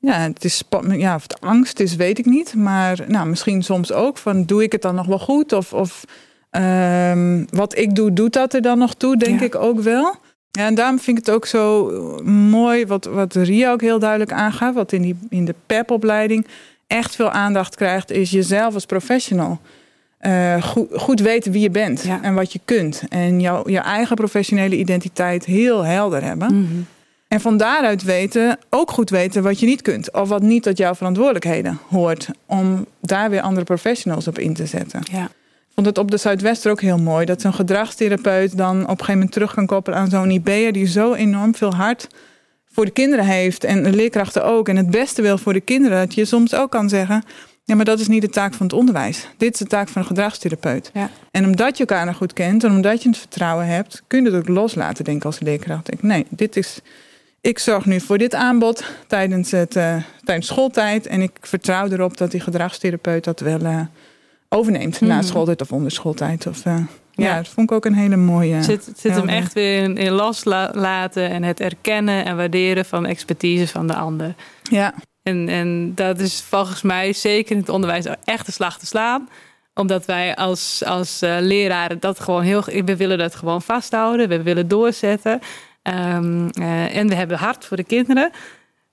Ja, 0.00 0.18
het 0.18 0.44
is 0.44 0.62
ja, 0.90 1.14
of 1.14 1.22
het 1.22 1.40
angst 1.40 1.80
is, 1.80 1.96
weet 1.96 2.18
ik 2.18 2.26
niet. 2.26 2.54
Maar 2.54 3.04
nou, 3.06 3.28
misschien 3.28 3.62
soms 3.62 3.92
ook 3.92 4.18
van 4.18 4.44
doe 4.44 4.62
ik 4.62 4.72
het 4.72 4.82
dan 4.82 4.94
nog 4.94 5.06
wel 5.06 5.18
goed? 5.18 5.52
Of, 5.52 5.72
of 5.72 6.04
um, 6.50 7.46
wat 7.50 7.78
ik 7.78 7.94
doe, 7.94 8.12
doet 8.12 8.32
dat 8.32 8.54
er 8.54 8.62
dan 8.62 8.78
nog 8.78 8.94
toe, 8.94 9.16
denk 9.16 9.40
ja. 9.40 9.46
ik 9.46 9.54
ook 9.54 9.80
wel. 9.80 10.14
Ja, 10.50 10.66
en 10.66 10.74
daarom 10.74 10.98
vind 10.98 11.18
ik 11.18 11.26
het 11.26 11.34
ook 11.34 11.46
zo 11.46 11.90
mooi 12.24 12.86
wat, 12.86 13.04
wat 13.04 13.34
Ria 13.34 13.72
ook 13.72 13.80
heel 13.80 13.98
duidelijk 13.98 14.32
aangaat. 14.32 14.74
Wat 14.74 14.92
in, 14.92 15.02
die, 15.02 15.18
in 15.28 15.44
de 15.44 15.54
PEP-opleiding 15.66 16.46
echt 16.86 17.14
veel 17.14 17.30
aandacht 17.30 17.76
krijgt, 17.76 18.10
is 18.10 18.30
jezelf 18.30 18.74
als 18.74 18.86
professional. 18.86 19.60
Uh, 20.20 20.62
goed, 20.62 20.88
goed, 20.92 21.20
weten 21.20 21.52
wie 21.52 21.60
je 21.60 21.70
bent 21.70 22.02
ja. 22.02 22.22
en 22.22 22.34
wat 22.34 22.52
je 22.52 22.60
kunt. 22.64 23.02
En 23.08 23.40
jouw 23.40 23.68
je 23.68 23.78
eigen 23.78 24.16
professionele 24.16 24.76
identiteit 24.76 25.44
heel 25.44 25.84
helder 25.84 26.22
hebben. 26.22 26.54
Mm 26.54 26.66
-hmm. 26.66 26.86
En 27.30 27.40
van 27.40 27.56
daaruit 27.56 28.02
weten, 28.02 28.58
ook 28.70 28.90
goed 28.90 29.10
weten 29.10 29.42
wat 29.42 29.60
je 29.60 29.66
niet 29.66 29.82
kunt. 29.82 30.12
Of 30.12 30.28
wat 30.28 30.42
niet 30.42 30.62
tot 30.62 30.78
jouw 30.78 30.94
verantwoordelijkheden 30.94 31.78
hoort. 31.88 32.28
Om 32.46 32.86
daar 33.00 33.30
weer 33.30 33.40
andere 33.40 33.64
professionals 33.64 34.28
op 34.28 34.38
in 34.38 34.54
te 34.54 34.66
zetten. 34.66 35.00
Ja. 35.12 35.24
Ik 35.24 35.74
vond 35.74 35.86
het 35.86 35.98
op 35.98 36.10
de 36.10 36.16
Zuidwester 36.16 36.70
ook 36.70 36.80
heel 36.80 36.98
mooi. 36.98 37.26
Dat 37.26 37.40
zo'n 37.40 37.52
gedragstherapeut 37.52 38.56
dan 38.56 38.76
op 38.76 38.82
een 38.82 38.88
gegeven 38.88 39.12
moment 39.14 39.32
terug 39.32 39.54
kan 39.54 39.66
koppelen 39.66 39.98
aan 39.98 40.10
zo'n 40.10 40.30
IB'er. 40.30 40.72
Die 40.72 40.86
zo 40.86 41.14
enorm 41.14 41.54
veel 41.54 41.74
hart 41.74 42.06
voor 42.72 42.84
de 42.84 42.90
kinderen 42.90 43.24
heeft. 43.24 43.64
En 43.64 43.82
de 43.82 43.92
leerkrachten 43.92 44.44
ook. 44.44 44.68
En 44.68 44.76
het 44.76 44.90
beste 44.90 45.22
wil 45.22 45.38
voor 45.38 45.52
de 45.52 45.60
kinderen. 45.60 45.98
Dat 45.98 46.14
je 46.14 46.24
soms 46.24 46.54
ook 46.54 46.70
kan 46.70 46.88
zeggen... 46.88 47.22
Ja, 47.64 47.76
maar 47.76 47.84
dat 47.84 48.00
is 48.00 48.08
niet 48.08 48.22
de 48.22 48.28
taak 48.28 48.54
van 48.54 48.66
het 48.66 48.74
onderwijs. 48.74 49.28
Dit 49.36 49.52
is 49.52 49.58
de 49.58 49.66
taak 49.66 49.88
van 49.88 50.02
een 50.02 50.08
gedragstherapeut. 50.08 50.90
Ja. 50.94 51.10
En 51.30 51.44
omdat 51.44 51.76
je 51.76 51.86
elkaar 51.86 52.06
nog 52.06 52.16
goed 52.16 52.32
kent 52.32 52.64
en 52.64 52.70
omdat 52.70 53.02
je 53.02 53.08
het 53.08 53.18
vertrouwen 53.18 53.66
hebt, 53.66 54.02
kun 54.06 54.24
je 54.24 54.30
het 54.30 54.40
ook 54.40 54.48
loslaten, 54.48 55.04
denk 55.04 55.16
ik, 55.16 55.24
als 55.24 55.40
leerkracht. 55.40 55.86
Denk, 55.86 56.02
nee, 56.02 56.26
dit 56.30 56.56
is. 56.56 56.80
Ik 57.42 57.58
zorg 57.58 57.84
nu 57.84 58.00
voor 58.00 58.18
dit 58.18 58.34
aanbod 58.34 58.84
tijdens, 59.06 59.50
het, 59.50 59.76
uh, 59.76 59.96
tijdens 60.24 60.46
schooltijd. 60.46 61.06
En 61.06 61.20
ik 61.22 61.30
vertrouw 61.40 61.88
erop 61.88 62.16
dat 62.16 62.30
die 62.30 62.40
gedragstherapeut 62.40 63.24
dat 63.24 63.40
wel 63.40 63.60
uh, 63.60 63.80
overneemt. 64.48 65.00
Mm. 65.00 65.08
Na 65.08 65.22
schooltijd 65.22 65.60
of 65.60 65.72
onder 65.72 65.90
schooltijd. 65.90 66.46
Of, 66.46 66.64
uh, 66.64 66.76
ja. 67.10 67.24
ja, 67.24 67.36
dat 67.36 67.48
vond 67.48 67.70
ik 67.70 67.76
ook 67.76 67.84
een 67.84 67.94
hele 67.94 68.16
mooie. 68.16 68.62
Zit, 68.62 68.92
zit 68.96 69.14
hem 69.14 69.28
echt 69.28 69.52
weer 69.52 69.82
in, 69.82 69.96
in 69.96 70.12
loslaten 70.12 71.30
en 71.30 71.42
het 71.42 71.60
erkennen 71.60 72.24
en 72.24 72.36
waarderen 72.36 72.84
van 72.84 73.06
expertise 73.06 73.68
van 73.68 73.86
de 73.86 73.94
ander. 73.94 74.34
Ja. 74.62 74.94
En, 75.22 75.48
en 75.48 75.92
dat 75.94 76.18
is 76.18 76.42
volgens 76.42 76.82
mij 76.82 77.12
zeker 77.12 77.52
in 77.52 77.60
het 77.60 77.68
onderwijs 77.68 78.04
echt 78.24 78.46
een 78.46 78.52
slag 78.52 78.78
te 78.78 78.86
slaan. 78.86 79.28
Omdat 79.74 80.04
wij 80.04 80.36
als, 80.36 80.82
als 80.86 81.18
leraren 81.20 82.00
dat 82.00 82.20
gewoon 82.20 82.42
heel. 82.42 82.64
We 82.84 82.96
willen 82.96 83.18
dat 83.18 83.34
gewoon 83.34 83.62
vasthouden. 83.62 84.28
We 84.28 84.42
willen 84.42 84.68
doorzetten. 84.68 85.40
Um, 85.82 86.48
uh, 86.60 86.96
en 86.96 87.08
we 87.08 87.14
hebben 87.14 87.38
hart 87.38 87.64
voor 87.64 87.76
de 87.76 87.84
kinderen. 87.84 88.30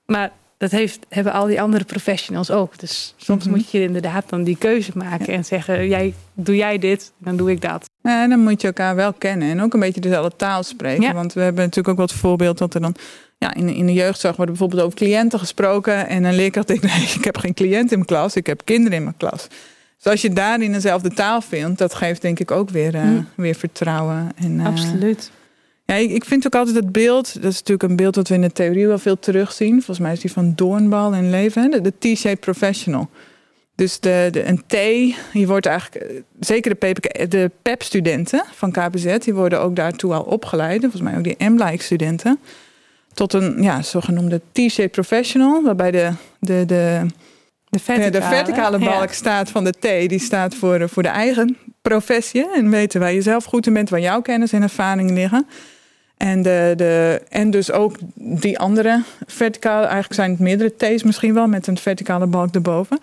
Maar 0.06 0.30
dat 0.58 0.70
heeft, 0.70 1.06
hebben 1.08 1.32
al 1.32 1.46
die 1.46 1.60
andere 1.60 1.84
professionals 1.84 2.50
ook. 2.50 2.78
Dus 2.78 3.14
soms 3.16 3.44
mm 3.44 3.50
-hmm. 3.50 3.60
moet 3.60 3.70
je 3.70 3.82
inderdaad 3.82 4.28
dan 4.28 4.42
die 4.42 4.56
keuze 4.56 4.92
maken 4.94 5.26
ja. 5.26 5.32
en 5.32 5.44
zeggen: 5.44 5.88
jij, 5.88 6.14
doe 6.34 6.56
jij 6.56 6.78
dit, 6.78 7.12
dan 7.18 7.36
doe 7.36 7.50
ik 7.50 7.60
dat. 7.60 7.90
Ja, 8.02 8.22
en 8.22 8.30
dan 8.30 8.40
moet 8.40 8.60
je 8.60 8.66
elkaar 8.66 8.94
wel 8.94 9.12
kennen 9.12 9.50
en 9.50 9.62
ook 9.62 9.74
een 9.74 9.80
beetje 9.80 10.00
dezelfde 10.00 10.36
taal 10.36 10.62
spreken. 10.62 11.02
Ja. 11.02 11.12
Want 11.14 11.32
we 11.32 11.40
hebben 11.40 11.64
natuurlijk 11.64 11.88
ook 11.88 12.08
wat 12.08 12.18
voorbeeld 12.18 12.58
dat 12.58 12.74
er 12.74 12.80
dan 12.80 12.94
ja, 13.38 13.54
in, 13.54 13.68
in 13.68 13.86
de 13.86 13.92
jeugdzorg 13.92 14.36
wordt 14.36 14.50
bijvoorbeeld 14.50 14.82
over 14.82 14.98
cliënten 14.98 15.38
gesproken. 15.38 16.08
En 16.08 16.24
een 16.24 16.34
leerkracht 16.34 16.66
denkt, 16.66 16.82
nee, 16.82 17.02
ik 17.18 17.24
heb 17.24 17.36
geen 17.36 17.54
cliënt 17.54 17.90
in 17.90 17.98
mijn 17.98 18.04
klas, 18.04 18.36
ik 18.36 18.46
heb 18.46 18.60
kinderen 18.64 18.98
in 18.98 19.04
mijn 19.04 19.16
klas. 19.16 19.48
Dus 19.96 20.12
als 20.12 20.22
je 20.22 20.30
daar 20.30 20.62
in 20.62 20.72
dezelfde 20.72 21.10
taal 21.10 21.40
vindt, 21.40 21.78
dat 21.78 21.94
geeft 21.94 22.22
denk 22.22 22.38
ik 22.38 22.50
ook 22.50 22.70
weer, 22.70 22.94
uh, 22.94 23.02
mm. 23.02 23.28
weer 23.34 23.54
vertrouwen. 23.54 24.32
En, 24.36 24.52
uh, 24.52 24.66
Absoluut. 24.66 25.30
Ja, 25.90 25.94
ik, 25.94 26.10
ik 26.10 26.24
vind 26.24 26.46
ook 26.46 26.54
altijd 26.54 26.76
het 26.76 26.92
beeld, 26.92 27.34
dat 27.34 27.52
is 27.52 27.58
natuurlijk 27.58 27.90
een 27.90 27.96
beeld 27.96 28.14
dat 28.14 28.28
we 28.28 28.34
in 28.34 28.40
de 28.40 28.52
theorie 28.52 28.86
wel 28.86 28.98
veel 28.98 29.18
terugzien. 29.18 29.72
Volgens 29.72 29.98
mij 29.98 30.12
is 30.12 30.20
die 30.20 30.32
van 30.32 30.52
Doornbal 30.54 31.14
in 31.14 31.30
Leven, 31.30 31.70
de, 31.70 31.80
de 31.80 31.92
T-shaped 31.98 32.40
professional. 32.40 33.08
Dus 33.74 34.00
de, 34.00 34.28
de, 34.30 34.44
een 34.46 34.62
T, 34.66 34.76
die 35.32 35.46
wordt 35.46 35.66
eigenlijk, 35.66 36.22
zeker 36.40 36.78
de, 36.78 36.86
PPK, 36.86 37.30
de 37.30 37.50
PEP-studenten 37.62 38.44
van 38.52 38.72
KPZ, 38.72 39.18
die 39.18 39.34
worden 39.34 39.60
ook 39.60 39.76
daartoe 39.76 40.14
al 40.14 40.22
opgeleid. 40.22 40.80
Volgens 40.80 41.02
mij 41.02 41.16
ook 41.16 41.24
die 41.24 41.48
M-like-studenten 41.48 42.38
tot 43.14 43.32
een 43.32 43.62
ja, 43.62 43.82
zogenoemde 43.82 44.40
T-shaped 44.52 44.90
professional, 44.90 45.62
waarbij 45.62 45.90
de, 45.90 46.12
de, 46.38 46.64
de, 46.66 47.06
de 47.68 47.78
verticale, 47.78 48.10
de 48.10 48.22
verticale 48.22 48.78
balk 48.78 49.08
ja. 49.08 49.12
staat 49.12 49.50
van 49.50 49.64
de 49.64 49.70
T, 49.70 50.08
die 50.08 50.20
staat 50.20 50.54
voor, 50.54 50.88
voor 50.88 51.02
de 51.02 51.08
eigen 51.08 51.56
professie 51.82 52.50
en 52.54 52.70
weten 52.70 53.00
waar 53.00 53.12
je 53.12 53.22
zelf 53.22 53.44
goed 53.44 53.66
in 53.66 53.72
bent, 53.72 53.90
waar 53.90 54.00
jouw 54.00 54.20
kennis 54.20 54.52
en 54.52 54.62
ervaringen 54.62 55.14
liggen. 55.14 55.46
En, 56.18 56.42
de, 56.42 56.72
de, 56.76 57.22
en 57.28 57.50
dus 57.50 57.72
ook 57.72 57.96
die 58.14 58.58
andere 58.58 59.02
verticale, 59.26 59.84
eigenlijk 59.84 60.14
zijn 60.14 60.30
het 60.30 60.40
meerdere 60.40 60.74
T's 60.76 61.02
misschien 61.02 61.34
wel, 61.34 61.46
met 61.46 61.66
een 61.66 61.78
verticale 61.78 62.26
balk 62.26 62.54
erboven. 62.54 62.98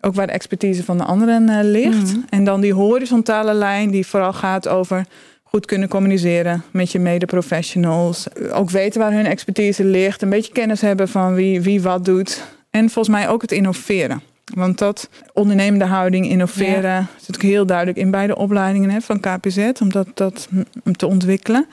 Ook 0.00 0.14
waar 0.14 0.26
de 0.26 0.32
expertise 0.32 0.84
van 0.84 0.98
de 0.98 1.04
anderen 1.04 1.48
uh, 1.48 1.58
ligt. 1.62 2.14
Mm. 2.14 2.24
En 2.28 2.44
dan 2.44 2.60
die 2.60 2.72
horizontale 2.72 3.54
lijn, 3.54 3.90
die 3.90 4.06
vooral 4.06 4.32
gaat 4.32 4.68
over 4.68 5.06
goed 5.42 5.66
kunnen 5.66 5.88
communiceren 5.88 6.62
met 6.70 6.92
je 6.92 6.98
mede-professionals. 6.98 8.26
Ook 8.52 8.70
weten 8.70 9.00
waar 9.00 9.12
hun 9.12 9.26
expertise 9.26 9.84
ligt. 9.84 10.22
Een 10.22 10.28
beetje 10.28 10.52
kennis 10.52 10.80
hebben 10.80 11.08
van 11.08 11.34
wie, 11.34 11.60
wie 11.60 11.82
wat 11.82 12.04
doet. 12.04 12.44
En 12.70 12.90
volgens 12.90 13.16
mij 13.16 13.28
ook 13.28 13.42
het 13.42 13.52
innoveren. 13.52 14.22
Want 14.54 14.78
dat 14.78 15.08
ondernemende 15.32 15.84
houding, 15.84 16.28
innoveren, 16.28 16.90
ja. 16.90 17.06
zit 17.20 17.34
ook 17.34 17.42
heel 17.42 17.66
duidelijk 17.66 17.98
in 17.98 18.10
beide 18.10 18.36
opleidingen 18.36 18.90
hè, 18.90 19.00
van 19.00 19.20
KPZ, 19.20 19.70
om 19.80 19.92
dat, 19.92 20.06
dat 20.14 20.48
te 20.92 21.06
ontwikkelen. 21.06 21.66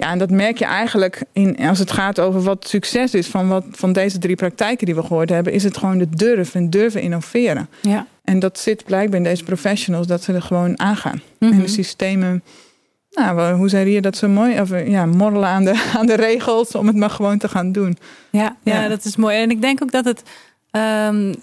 Ja, 0.00 0.10
en 0.10 0.18
dat 0.18 0.30
merk 0.30 0.58
je 0.58 0.64
eigenlijk 0.64 1.22
in, 1.32 1.56
als 1.58 1.78
het 1.78 1.90
gaat 1.90 2.20
over 2.20 2.42
wat 2.42 2.68
succes 2.68 3.14
is 3.14 3.26
van, 3.26 3.48
wat, 3.48 3.64
van 3.70 3.92
deze 3.92 4.18
drie 4.18 4.36
praktijken 4.36 4.86
die 4.86 4.94
we 4.94 5.02
gehoord 5.02 5.28
hebben, 5.28 5.52
is 5.52 5.64
het 5.64 5.76
gewoon 5.76 5.98
de 5.98 6.08
durf 6.10 6.54
en 6.54 6.70
durven 6.70 7.00
innoveren. 7.00 7.68
Ja. 7.80 8.06
En 8.24 8.38
dat 8.38 8.58
zit 8.58 8.84
blijkbaar 8.84 9.16
in 9.16 9.24
deze 9.24 9.44
professionals, 9.44 10.06
dat 10.06 10.22
ze 10.22 10.32
er 10.32 10.42
gewoon 10.42 10.80
aangaan. 10.80 11.22
Mm 11.38 11.48
-hmm. 11.48 11.58
En 11.58 11.64
de 11.64 11.68
systemen 11.68 12.42
nou, 13.10 13.52
hoe 13.52 13.68
zei 13.68 13.90
je 13.90 14.00
dat 14.00 14.16
zo 14.16 14.28
mooi? 14.28 14.60
Of, 14.60 14.70
ja, 14.86 15.06
morrelen 15.06 15.48
aan 15.48 15.64
de, 15.64 15.88
aan 15.98 16.06
de 16.06 16.14
regels 16.14 16.74
om 16.74 16.86
het 16.86 16.96
maar 16.96 17.10
gewoon 17.10 17.38
te 17.38 17.48
gaan 17.48 17.72
doen. 17.72 17.98
Ja, 18.30 18.56
ja. 18.62 18.82
ja 18.82 18.88
dat 18.88 19.04
is 19.04 19.16
mooi. 19.16 19.36
En 19.36 19.50
ik 19.50 19.60
denk 19.60 19.82
ook 19.82 19.92
dat 19.92 20.04
het 20.04 20.22
um, 20.70 21.34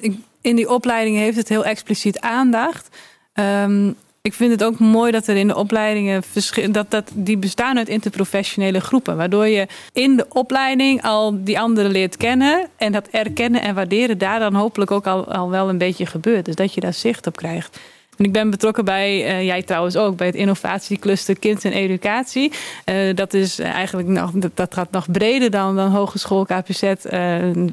in 0.41 0.55
die 0.55 0.69
opleidingen 0.69 1.21
heeft 1.21 1.37
het 1.37 1.49
heel 1.49 1.65
expliciet 1.65 2.19
aandacht. 2.19 2.97
Um, 3.33 3.95
ik 4.25 4.33
vind 4.33 4.51
het 4.51 4.63
ook 4.63 4.79
mooi 4.79 5.11
dat 5.11 5.27
er 5.27 5.35
in 5.35 5.47
de 5.47 5.55
opleidingen 5.55 6.23
dat, 6.71 6.91
dat 6.91 7.11
die 7.13 7.37
bestaan 7.37 7.77
uit 7.77 7.89
interprofessionele 7.89 8.79
groepen. 8.79 9.17
Waardoor 9.17 9.47
je 9.47 9.67
in 9.93 10.15
de 10.15 10.25
opleiding 10.29 11.01
al 11.01 11.43
die 11.43 11.59
anderen 11.59 11.91
leert 11.91 12.17
kennen. 12.17 12.67
En 12.77 12.91
dat 12.91 13.07
erkennen 13.07 13.61
en 13.61 13.75
waarderen 13.75 14.17
daar 14.17 14.39
dan 14.39 14.53
hopelijk 14.53 14.91
ook 14.91 15.07
al, 15.07 15.31
al 15.31 15.49
wel 15.49 15.69
een 15.69 15.77
beetje 15.77 16.05
gebeurt. 16.05 16.45
Dus 16.45 16.55
dat 16.55 16.73
je 16.73 16.81
daar 16.81 16.93
zicht 16.93 17.27
op 17.27 17.35
krijgt. 17.35 17.79
En 18.17 18.25
ik 18.25 18.31
ben 18.31 18.49
betrokken 18.49 18.85
bij, 18.85 19.17
uh, 19.17 19.43
jij 19.43 19.63
trouwens 19.63 19.95
ook, 19.95 20.17
bij 20.17 20.27
het 20.27 20.35
innovatiecluster 20.35 21.39
Kind 21.39 21.65
en 21.65 21.71
Educatie. 21.71 22.51
Uh, 22.85 23.15
dat 23.15 23.33
is 23.33 23.59
eigenlijk 23.59 24.07
nog, 24.07 24.31
dat, 24.53 24.73
gaat 24.73 24.91
nog 24.91 25.11
breder 25.11 25.49
dan, 25.49 25.75
dan 25.75 25.91
Hogeschool 25.91 26.45
KPZ. 26.45 26.83
Uh, 26.83 26.93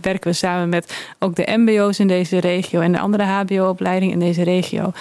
werken 0.00 0.30
we 0.30 0.32
samen 0.32 0.68
met 0.68 1.06
ook 1.18 1.36
de 1.36 1.56
MBO's 1.56 1.98
in 1.98 2.08
deze 2.08 2.38
regio 2.38 2.80
en 2.80 2.92
de 2.92 2.98
andere 2.98 3.22
HBO-opleidingen 3.22 4.14
in 4.14 4.26
deze 4.26 4.42
regio. 4.42 4.92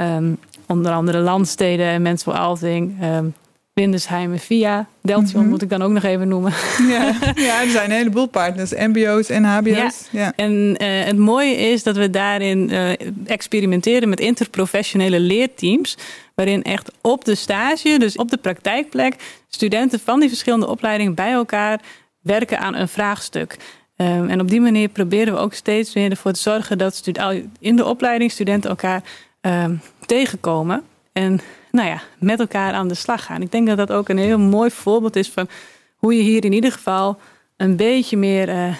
Um, 0.00 0.38
onder 0.66 0.92
andere 0.92 1.18
Landsteden 1.18 1.86
en 1.86 2.02
Mensel 2.02 2.34
Alting. 2.34 3.02
Um, 3.02 3.34
Windesheim 3.80 4.38
Via. 4.38 4.88
Deltion 5.02 5.40
mhm. 5.40 5.50
moet 5.50 5.62
ik 5.62 5.70
dan 5.70 5.82
ook 5.82 5.90
nog 5.90 6.02
even 6.02 6.28
noemen. 6.28 6.52
Ja, 6.88 7.14
ja, 7.34 7.62
er 7.62 7.70
zijn 7.70 7.90
een 7.90 7.96
heleboel 7.96 8.26
partners, 8.26 8.70
MBO's 8.70 9.28
en 9.28 9.44
HBO's. 9.44 10.08
Ja. 10.10 10.32
En 10.36 10.52
uh, 10.52 11.04
het 11.04 11.18
mooie 11.18 11.56
is 11.56 11.82
dat 11.82 11.96
we 11.96 12.10
daarin 12.10 12.72
uh, 12.72 12.90
experimenteren 13.26 14.08
met 14.08 14.20
interprofessionele 14.20 15.20
leerteams. 15.20 15.96
Waarin 16.34 16.62
echt 16.62 16.90
op 17.00 17.24
de 17.24 17.34
stage, 17.34 17.98
dus 17.98 18.16
op 18.16 18.30
de 18.30 18.36
praktijkplek, 18.36 19.14
studenten 19.48 20.00
van 20.00 20.20
die 20.20 20.28
verschillende 20.28 20.68
opleidingen 20.68 21.14
bij 21.14 21.32
elkaar 21.32 21.80
werken 22.22 22.58
aan 22.58 22.74
een 22.74 22.88
vraagstuk. 22.88 23.56
Um, 23.96 24.28
en 24.28 24.40
op 24.40 24.48
die 24.48 24.60
manier 24.60 24.88
proberen 24.88 25.34
we 25.34 25.40
ook 25.40 25.54
steeds 25.54 25.92
weer 25.92 26.10
ervoor 26.10 26.32
te 26.32 26.40
zorgen 26.40 26.78
dat 26.78 27.10
in 27.58 27.76
de 27.76 27.84
opleiding 27.84 28.30
studenten 28.30 28.70
elkaar 28.70 29.02
um, 29.40 29.80
tegenkomen. 30.06 30.82
En 31.12 31.40
nou 31.72 31.88
ja, 31.88 32.00
met 32.18 32.40
elkaar 32.40 32.72
aan 32.72 32.88
de 32.88 32.94
slag 32.94 33.24
gaan. 33.24 33.42
Ik 33.42 33.52
denk 33.52 33.66
dat 33.66 33.76
dat 33.76 33.92
ook 33.92 34.08
een 34.08 34.18
heel 34.18 34.38
mooi 34.38 34.70
voorbeeld 34.70 35.16
is 35.16 35.30
van 35.30 35.48
hoe 35.96 36.16
je 36.16 36.22
hier 36.22 36.44
in 36.44 36.52
ieder 36.52 36.72
geval 36.72 37.18
een 37.56 37.76
beetje 37.76 38.16
meer 38.16 38.48
uh, 38.48 38.74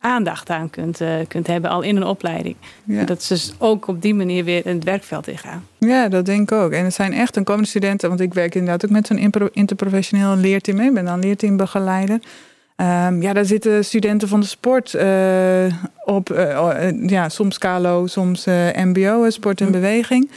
aandacht 0.00 0.50
aan 0.50 0.70
kunt, 0.70 1.00
uh, 1.00 1.14
kunt 1.28 1.46
hebben, 1.46 1.70
al 1.70 1.82
in 1.82 1.96
een 1.96 2.04
opleiding. 2.04 2.56
Ja. 2.84 3.04
Dat 3.04 3.22
ze 3.22 3.32
dus 3.32 3.52
ook 3.58 3.86
op 3.86 4.02
die 4.02 4.14
manier 4.14 4.44
weer 4.44 4.66
in 4.66 4.74
het 4.74 4.84
werkveld 4.84 5.28
ingaan. 5.28 5.66
Ja, 5.78 6.08
dat 6.08 6.26
denk 6.26 6.50
ik 6.50 6.58
ook. 6.58 6.72
En 6.72 6.84
het 6.84 6.94
zijn 6.94 7.12
echt 7.12 7.36
een 7.36 7.44
komende 7.44 7.68
studenten, 7.68 8.08
want 8.08 8.20
ik 8.20 8.34
werk 8.34 8.54
inderdaad 8.54 8.84
ook 8.84 8.90
met 8.90 9.06
zo'n 9.06 9.50
interprofessioneel 9.52 10.36
leerteam. 10.36 10.80
Ik 10.80 10.94
ben 10.94 11.04
dan 11.04 11.20
leerteambegeleider. 11.20 12.20
Um, 12.76 13.22
ja, 13.22 13.32
daar 13.32 13.44
zitten 13.44 13.84
studenten 13.84 14.28
van 14.28 14.40
de 14.40 14.46
sport 14.46 14.94
uh, 14.94 15.74
op, 16.04 16.28
ja, 17.06 17.28
soms 17.28 17.58
KALO, 17.58 18.06
soms 18.06 18.44
MBO, 18.74 19.30
sport 19.30 19.60
en 19.60 19.66
hm. 19.66 19.72
beweging 19.72 20.30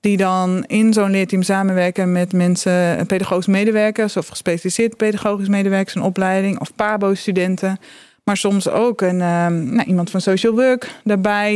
die 0.00 0.16
dan 0.16 0.64
in 0.66 0.92
zo'n 0.92 1.10
leerteam 1.10 1.42
samenwerken 1.42 2.12
met 2.12 2.32
mensen, 2.32 3.06
pedagogisch 3.06 3.46
medewerkers 3.46 4.16
of 4.16 4.28
gespecialiseerd 4.28 4.96
pedagogisch 4.96 5.48
medewerkers, 5.48 5.94
een 5.94 6.02
opleiding 6.02 6.60
of 6.60 6.74
PABO-studenten. 6.74 7.78
Maar 8.24 8.36
soms 8.36 8.68
ook 8.68 9.00
een, 9.00 9.20
um, 9.20 9.74
nou, 9.74 9.82
iemand 9.82 10.10
van 10.10 10.20
social 10.20 10.54
work 10.54 10.90
daarbij. 11.04 11.54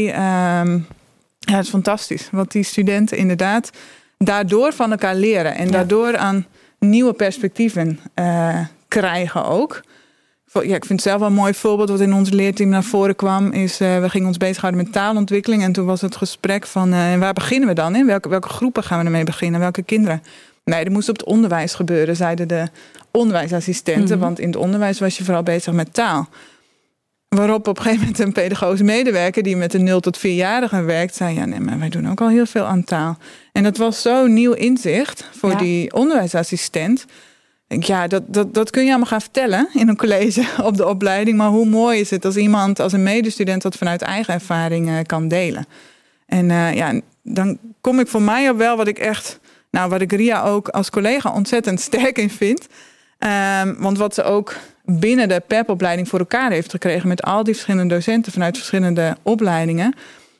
Um, 0.60 0.86
ja, 1.38 1.54
het 1.54 1.64
is 1.64 1.70
fantastisch. 1.70 2.28
Want 2.30 2.52
die 2.52 2.62
studenten 2.62 3.16
inderdaad 3.16 3.70
daardoor 4.18 4.72
van 4.72 4.90
elkaar 4.90 5.14
leren 5.14 5.54
en 5.54 5.70
daardoor 5.70 6.16
aan 6.16 6.46
nieuwe 6.78 7.12
perspectieven 7.12 8.00
uh, 8.14 8.60
krijgen 8.88 9.44
ook 9.44 9.82
ja, 10.62 10.74
ik 10.74 10.84
vind 10.84 10.88
het 10.88 11.02
zelf 11.02 11.18
wel 11.18 11.28
een 11.28 11.34
mooi 11.34 11.54
voorbeeld 11.54 11.88
wat 11.88 12.00
in 12.00 12.12
ons 12.12 12.30
leerteam 12.30 12.68
naar 12.68 12.82
voren 12.82 13.16
kwam. 13.16 13.50
Is 13.50 13.80
uh, 13.80 14.00
we 14.00 14.10
gingen 14.10 14.26
ons 14.26 14.36
bezighouden 14.36 14.82
met 14.82 14.92
taalontwikkeling. 14.92 15.62
En 15.62 15.72
toen 15.72 15.86
was 15.86 16.00
het 16.00 16.16
gesprek 16.16 16.66
van 16.66 16.92
uh, 16.92 17.18
waar 17.18 17.32
beginnen 17.32 17.68
we 17.68 17.74
dan? 17.74 17.96
In 17.96 18.06
welke, 18.06 18.28
welke 18.28 18.48
groepen 18.48 18.82
gaan 18.82 18.98
we 18.98 19.04
ermee 19.04 19.24
beginnen? 19.24 19.60
Welke 19.60 19.82
kinderen? 19.82 20.22
Nee, 20.64 20.84
dat 20.84 20.92
moest 20.92 21.08
op 21.08 21.16
het 21.16 21.26
onderwijs 21.26 21.74
gebeuren, 21.74 22.16
zeiden 22.16 22.48
de 22.48 22.68
onderwijsassistenten. 23.10 24.16
Mhm. 24.16 24.26
Want 24.26 24.38
in 24.38 24.46
het 24.46 24.56
onderwijs 24.56 25.00
was 25.00 25.16
je 25.16 25.24
vooral 25.24 25.42
bezig 25.42 25.72
met 25.72 25.94
taal. 25.94 26.28
Waarop 27.28 27.68
op 27.68 27.76
een 27.76 27.82
gegeven 27.82 28.04
moment 28.04 28.18
een 28.18 28.32
pedagogisch 28.32 28.82
medewerker 28.82 29.42
die 29.42 29.56
met 29.56 29.74
een 29.74 29.84
0 29.84 30.00
tot 30.00 30.18
4-jarige 30.18 30.82
werkt, 30.82 31.14
zei: 31.14 31.34
Ja, 31.34 31.44
nee, 31.44 31.60
maar 31.60 31.78
wij 31.78 31.88
doen 31.88 32.10
ook 32.10 32.20
al 32.20 32.28
heel 32.28 32.46
veel 32.46 32.64
aan 32.64 32.84
taal. 32.84 33.18
En 33.52 33.62
dat 33.62 33.76
was 33.76 34.02
zo'n 34.02 34.32
nieuw 34.32 34.52
inzicht 34.52 35.28
voor 35.32 35.56
die 35.56 35.92
onderwijsassistent 35.92 37.04
ja, 37.80 38.06
dat, 38.06 38.22
dat, 38.26 38.54
dat 38.54 38.70
kun 38.70 38.82
je 38.82 38.88
allemaal 38.88 39.06
gaan 39.06 39.20
vertellen 39.20 39.68
in 39.72 39.88
een 39.88 39.96
college 39.96 40.44
op 40.62 40.76
de 40.76 40.88
opleiding. 40.88 41.36
Maar 41.36 41.48
hoe 41.48 41.66
mooi 41.66 42.00
is 42.00 42.10
het 42.10 42.24
als 42.24 42.36
iemand, 42.36 42.80
als 42.80 42.92
een 42.92 43.02
medestudent, 43.02 43.62
dat 43.62 43.76
vanuit 43.76 44.02
eigen 44.02 44.34
ervaring 44.34 44.88
uh, 44.88 44.98
kan 45.06 45.28
delen. 45.28 45.66
En 46.26 46.50
uh, 46.50 46.74
ja, 46.74 47.00
dan 47.22 47.58
kom 47.80 48.00
ik 48.00 48.08
voor 48.08 48.22
mij 48.22 48.50
op 48.50 48.56
wel 48.56 48.76
wat 48.76 48.88
ik 48.88 48.98
echt, 48.98 49.40
nou, 49.70 49.90
wat 49.90 50.00
ik 50.00 50.12
Ria 50.12 50.42
ook 50.42 50.68
als 50.68 50.90
collega 50.90 51.32
ontzettend 51.32 51.80
sterk 51.90 52.18
in 52.18 52.30
vind. 52.30 52.66
Um, 53.62 53.76
want 53.78 53.98
wat 53.98 54.14
ze 54.14 54.22
ook 54.22 54.56
binnen 54.84 55.28
de 55.28 55.42
PEP-opleiding 55.46 56.08
voor 56.08 56.18
elkaar 56.18 56.50
heeft 56.50 56.70
gekregen 56.70 57.08
met 57.08 57.22
al 57.22 57.44
die 57.44 57.54
verschillende 57.54 57.94
docenten 57.94 58.32
vanuit 58.32 58.56
verschillende 58.56 59.16
opleidingen, 59.22 59.94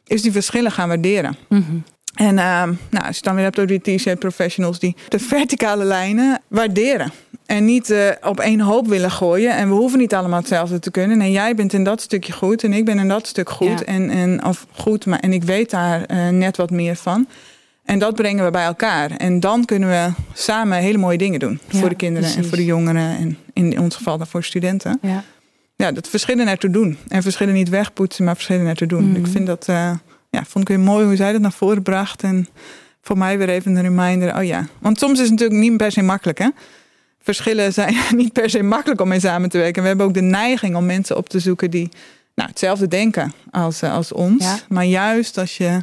is 0.07 0.23
die 0.23 0.33
verschillen 0.33 0.73
gaan 0.73 0.89
waarderen. 0.89 1.37
Mm 1.49 1.65
-hmm. 1.69 1.85
En 2.15 2.37
uh, 2.37 2.63
nou, 2.91 3.07
als 3.07 3.17
je 3.17 3.23
dan 3.23 3.35
weer 3.35 3.45
hebt 3.45 3.59
over 3.59 3.81
die 3.81 3.97
t-shirt 3.97 4.19
professionals 4.19 4.79
die 4.79 4.97
de 5.09 5.19
verticale 5.19 5.85
lijnen 5.85 6.41
waarderen. 6.49 7.13
En 7.47 7.65
niet 7.65 7.91
uh, 7.91 8.09
op 8.23 8.41
één 8.41 8.61
hoop 8.61 8.87
willen 8.87 9.11
gooien. 9.11 9.57
En 9.57 9.69
we 9.69 9.75
hoeven 9.75 9.99
niet 9.99 10.15
allemaal 10.15 10.39
hetzelfde 10.39 10.79
te 10.79 10.91
kunnen. 10.91 11.19
Nee, 11.19 11.33
jij 11.33 11.55
bent 11.55 11.73
in 11.73 11.85
dat 11.85 12.01
stukje 12.01 12.33
goed 12.33 12.65
en 12.65 12.73
ik 12.73 12.85
ben 12.85 12.99
in 12.99 13.09
dat 13.09 13.27
stuk 13.27 13.51
goed. 13.51 13.85
En, 13.85 14.11
en, 14.11 14.45
of 14.45 14.67
goed, 14.73 15.07
maar, 15.07 15.19
en 15.19 15.33
ik 15.33 15.43
weet 15.43 15.71
daar 15.71 16.11
uh, 16.11 16.29
net 16.29 16.57
wat 16.57 16.71
meer 16.71 16.97
van. 16.97 17.27
En 17.85 17.99
dat 17.99 18.15
brengen 18.15 18.45
we 18.45 18.51
bij 18.51 18.65
elkaar. 18.65 19.11
En 19.11 19.41
dan 19.41 19.65
kunnen 19.65 19.89
we 19.89 20.09
samen 20.33 20.79
hele 20.79 20.99
mooie 20.99 21.19
dingen 21.19 21.41
doen. 21.41 21.61
voor 21.69 21.89
de 21.89 21.95
kinderen 21.95 22.35
en 22.37 22.45
voor 22.45 22.57
de 22.57 22.65
jongeren. 22.65 23.17
En 23.17 23.39
in 23.53 23.81
ons 23.81 23.97
geval 23.97 24.19
dan 24.19 24.27
voor 24.27 24.45
studenten. 24.45 24.99
Ja, 25.03 25.25
ja 25.77 25.93
dat 25.93 26.09
verschillen 26.09 26.49
ertoe 26.49 26.71
doen. 26.71 26.99
En 27.09 27.23
verschillen 27.23 27.55
niet 27.55 27.69
wegpoetsen, 27.69 28.25
maar 28.25 28.35
verschillen 28.35 28.67
ertoe 28.67 28.89
doen. 28.89 29.05
Mm. 29.05 29.17
Ik 29.17 29.27
vind 29.27 29.47
dat... 29.47 29.67
Uh, 29.71 29.91
ja, 30.31 30.45
vond 30.45 30.69
ik 30.69 30.77
weer 30.77 30.85
mooi 30.85 31.07
hoe 31.07 31.17
zij 31.17 31.33
dat 31.33 31.41
naar 31.41 31.53
voren 31.53 31.83
bracht. 31.83 32.23
En 32.23 32.49
voor 33.03 33.19
mij 33.19 33.39
weer 33.39 33.49
even 33.49 33.77
een 33.77 33.83
reminder. 33.83 34.37
Oh 34.37 34.45
ja, 34.45 34.67
want 34.79 34.99
soms 34.99 35.13
is 35.13 35.21
het 35.21 35.31
natuurlijk 35.31 35.61
niet 35.61 35.77
per 35.77 35.93
se 35.93 36.03
makkelijk 36.03 36.39
hè. 36.39 36.49
Verschillen 37.25 37.73
zijn 37.73 37.97
niet 38.17 38.33
per 38.33 38.51
se 38.51 38.63
makkelijk 38.63 39.01
om 39.01 39.09
mee 39.09 39.21
samen 39.21 39.49
te 39.49 39.59
werken. 39.59 39.83
We 39.83 39.89
hebben 39.89 40.07
ook 40.07 40.15
de 40.15 40.21
neiging 40.21 40.77
om 40.77 40.87
mensen 40.87 41.17
op 41.17 41.29
te 41.29 41.39
zoeken 41.39 41.71
die 41.71 41.89
nou, 42.35 42.49
hetzelfde 42.49 42.89
denken 42.89 43.33
als, 43.51 43.83
eh, 43.83 43.95
als 43.95 44.13
ons. 44.13 44.65
Maar 44.69 44.85
juist 44.85 45.39
als 45.39 45.57
je 45.57 45.83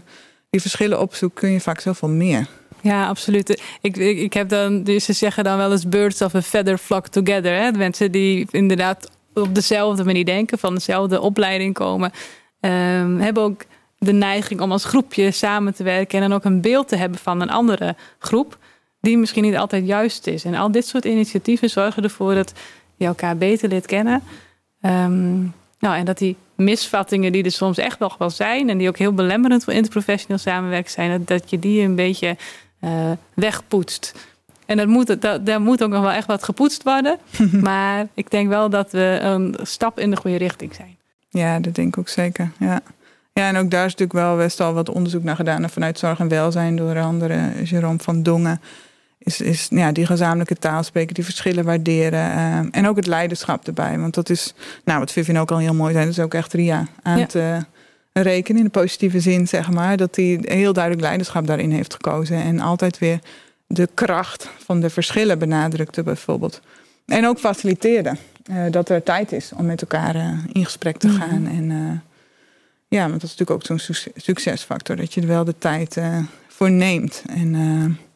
die 0.49 0.62
verschillen 0.62 0.99
opzoekt, 0.99 1.39
kun 1.39 1.51
je 1.51 1.60
vaak 1.60 1.80
zoveel 1.80 2.10
meer. 2.10 2.47
Ja, 2.82 3.08
absoluut. 3.08 3.49
Ik, 3.82 3.97
ik, 3.97 4.17
ik 4.17 4.34
heb 4.34 4.49
dan, 4.49 4.84
dus 4.84 5.06
ze 5.06 5.13
zeggen 5.13 5.43
dan 5.43 5.58
wel 5.58 5.71
eens 5.71 5.88
birds 5.88 6.21
of 6.21 6.36
a 6.36 6.41
feather 6.41 6.77
flock 6.77 7.08
together. 7.08 7.56
Hè? 7.56 7.71
De 7.71 7.77
mensen 7.77 8.12
die 8.12 8.47
inderdaad 8.51 9.10
op 9.34 9.56
dezelfde 9.56 10.04
manier 10.04 10.25
denken, 10.25 10.60
van 10.60 10.73
dezelfde 10.73 11.21
opleiding 11.21 11.73
komen, 11.73 12.12
um, 12.60 13.19
hebben 13.19 13.43
ook 13.43 13.63
de 13.97 14.13
neiging 14.13 14.62
om 14.62 14.71
als 14.71 14.86
groepje 14.86 15.32
samen 15.32 15.73
te 15.73 15.84
werken 15.84 16.21
en 16.21 16.30
dan 16.30 16.38
ook 16.38 16.45
een 16.45 16.62
beeld 16.62 16.88
te 16.88 16.95
hebben 16.95 17.19
van 17.19 17.41
een 17.41 17.49
andere 17.49 17.95
groep, 18.19 18.58
die 19.02 19.18
misschien 19.18 19.44
niet 19.44 19.58
altijd 19.58 19.86
juist 19.86 20.28
is. 20.28 20.46
En 20.46 20.56
al 20.56 20.72
dit 20.72 20.88
soort 20.88 21.06
initiatieven 21.06 21.70
zorgen 21.70 22.04
ervoor 22.04 22.34
dat 22.34 22.54
je 22.96 23.06
elkaar 23.06 23.38
beter 23.38 23.70
leert 23.70 23.86
kennen. 23.86 24.24
Um, 24.82 25.54
nou, 25.80 25.96
en 25.96 26.06
dat 26.06 26.18
die 26.18 26.36
misvattingen 26.56 27.32
die 27.32 27.44
er 27.44 27.52
soms 27.52 27.78
echt 27.78 28.00
nog 28.00 28.18
wel 28.18 28.30
zijn 28.30 28.70
en 28.70 28.78
die 28.78 28.88
ook 28.88 28.98
heel 28.98 29.14
belemmerend 29.14 29.64
voor 29.64 29.74
interprofessioneel 29.74 30.38
samenwerken 30.38 30.92
zijn, 30.92 31.26
dat, 31.26 31.50
je 31.50 31.60
die 31.60 31.82
een 31.82 31.96
beetje 31.96 32.38
uh, 32.82 33.12
wegpoetst. 33.34 34.14
En 34.66 34.78
dat 34.78 34.88
moet, 34.88 35.22
dat, 35.22 35.46
daar 35.46 35.62
moet 35.62 35.84
ook 35.84 35.90
nog 35.90 36.02
wel 36.02 36.12
echt 36.12 36.28
wat 36.28 36.44
gepoetst 36.44 36.84
worden. 36.84 37.18
maar 37.62 38.08
ik 38.14 38.32
denk 38.32 38.50
wel 38.50 38.70
dat 38.70 38.92
we 38.92 39.20
een 39.22 39.56
stap 39.62 40.00
in 40.00 40.10
de 40.10 40.18
goede 40.18 40.38
richting 40.38 40.76
zijn. 40.76 40.98
Ja, 41.30 41.60
dat 41.60 41.76
denk 41.76 41.88
ik 41.88 41.98
ook 41.98 42.10
zeker. 42.10 42.52
Ja. 42.60 42.82
Ja, 43.34 43.48
en 43.48 43.58
ook 43.58 43.72
daar 43.72 43.86
is 43.86 43.92
natuurlijk 43.92 44.26
wel 44.26 44.38
best 44.38 44.60
al 44.60 44.74
wat 44.74 44.90
onderzoek 44.90 45.24
naar 45.24 45.36
gedaan. 45.36 45.70
vanuit 45.70 46.00
Zorg 46.00 46.20
en 46.20 46.28
Welzijn 46.28 46.76
door 46.76 47.00
andere, 47.00 47.64
Jerome 47.64 48.00
van 48.00 48.24
Dongen. 48.24 48.62
Is, 49.23 49.41
is 49.41 49.67
ja, 49.69 49.91
die 49.91 50.05
gezamenlijke 50.05 50.55
taal 50.55 50.84
spreken, 50.84 51.13
die 51.13 51.23
verschillen 51.23 51.65
waarderen. 51.65 52.19
Uh, 52.19 52.60
en 52.71 52.88
ook 52.88 52.95
het 52.95 53.07
leiderschap 53.07 53.67
erbij. 53.67 53.99
Want 53.99 54.13
dat 54.13 54.29
is, 54.29 54.53
nou, 54.86 54.99
wat 54.99 55.12
Vivian 55.12 55.39
ook 55.39 55.51
al 55.51 55.57
heel 55.57 55.73
mooi 55.73 55.93
zijn, 55.93 56.05
dat 56.05 56.17
is 56.17 56.23
ook 56.23 56.34
echt 56.34 56.53
Ria 56.53 56.88
aan 57.01 57.25
te 57.25 57.60
rekenen 58.13 58.57
in 58.57 58.65
de 58.65 58.79
positieve 58.79 59.19
zin, 59.19 59.47
zeg 59.47 59.69
maar. 59.69 59.97
Dat 59.97 60.15
hij 60.15 60.39
heel 60.41 60.73
duidelijk 60.73 61.03
leiderschap 61.03 61.47
daarin 61.47 61.71
heeft 61.71 61.93
gekozen. 61.93 62.38
En 62.38 62.60
altijd 62.60 62.97
weer 62.97 63.19
de 63.67 63.89
kracht 63.93 64.49
van 64.57 64.79
de 64.79 64.89
verschillen 64.89 65.39
benadrukte, 65.39 66.03
bijvoorbeeld. 66.03 66.62
En 67.05 67.27
ook 67.27 67.39
faciliteerde. 67.39 68.15
Uh, 68.49 68.71
dat 68.71 68.89
er 68.89 69.03
tijd 69.03 69.31
is 69.31 69.51
om 69.55 69.65
met 69.65 69.81
elkaar 69.81 70.15
uh, 70.15 70.29
in 70.51 70.65
gesprek 70.65 70.97
te 70.97 71.07
mhm. 71.07 71.19
gaan. 71.21 71.47
En 71.47 72.03
ja, 72.88 73.01
want 73.01 73.21
dat 73.21 73.29
is 73.29 73.38
natuurlijk 73.38 73.69
ook 73.69 73.79
zo'n 73.79 73.95
succesfactor. 74.15 74.95
Dat 74.95 75.13
je 75.13 75.21
er 75.21 75.27
wel 75.27 75.43
de 75.43 75.55
tijd 75.57 75.97
voor 76.47 76.71
neemt 76.71 77.23
en 77.29 77.55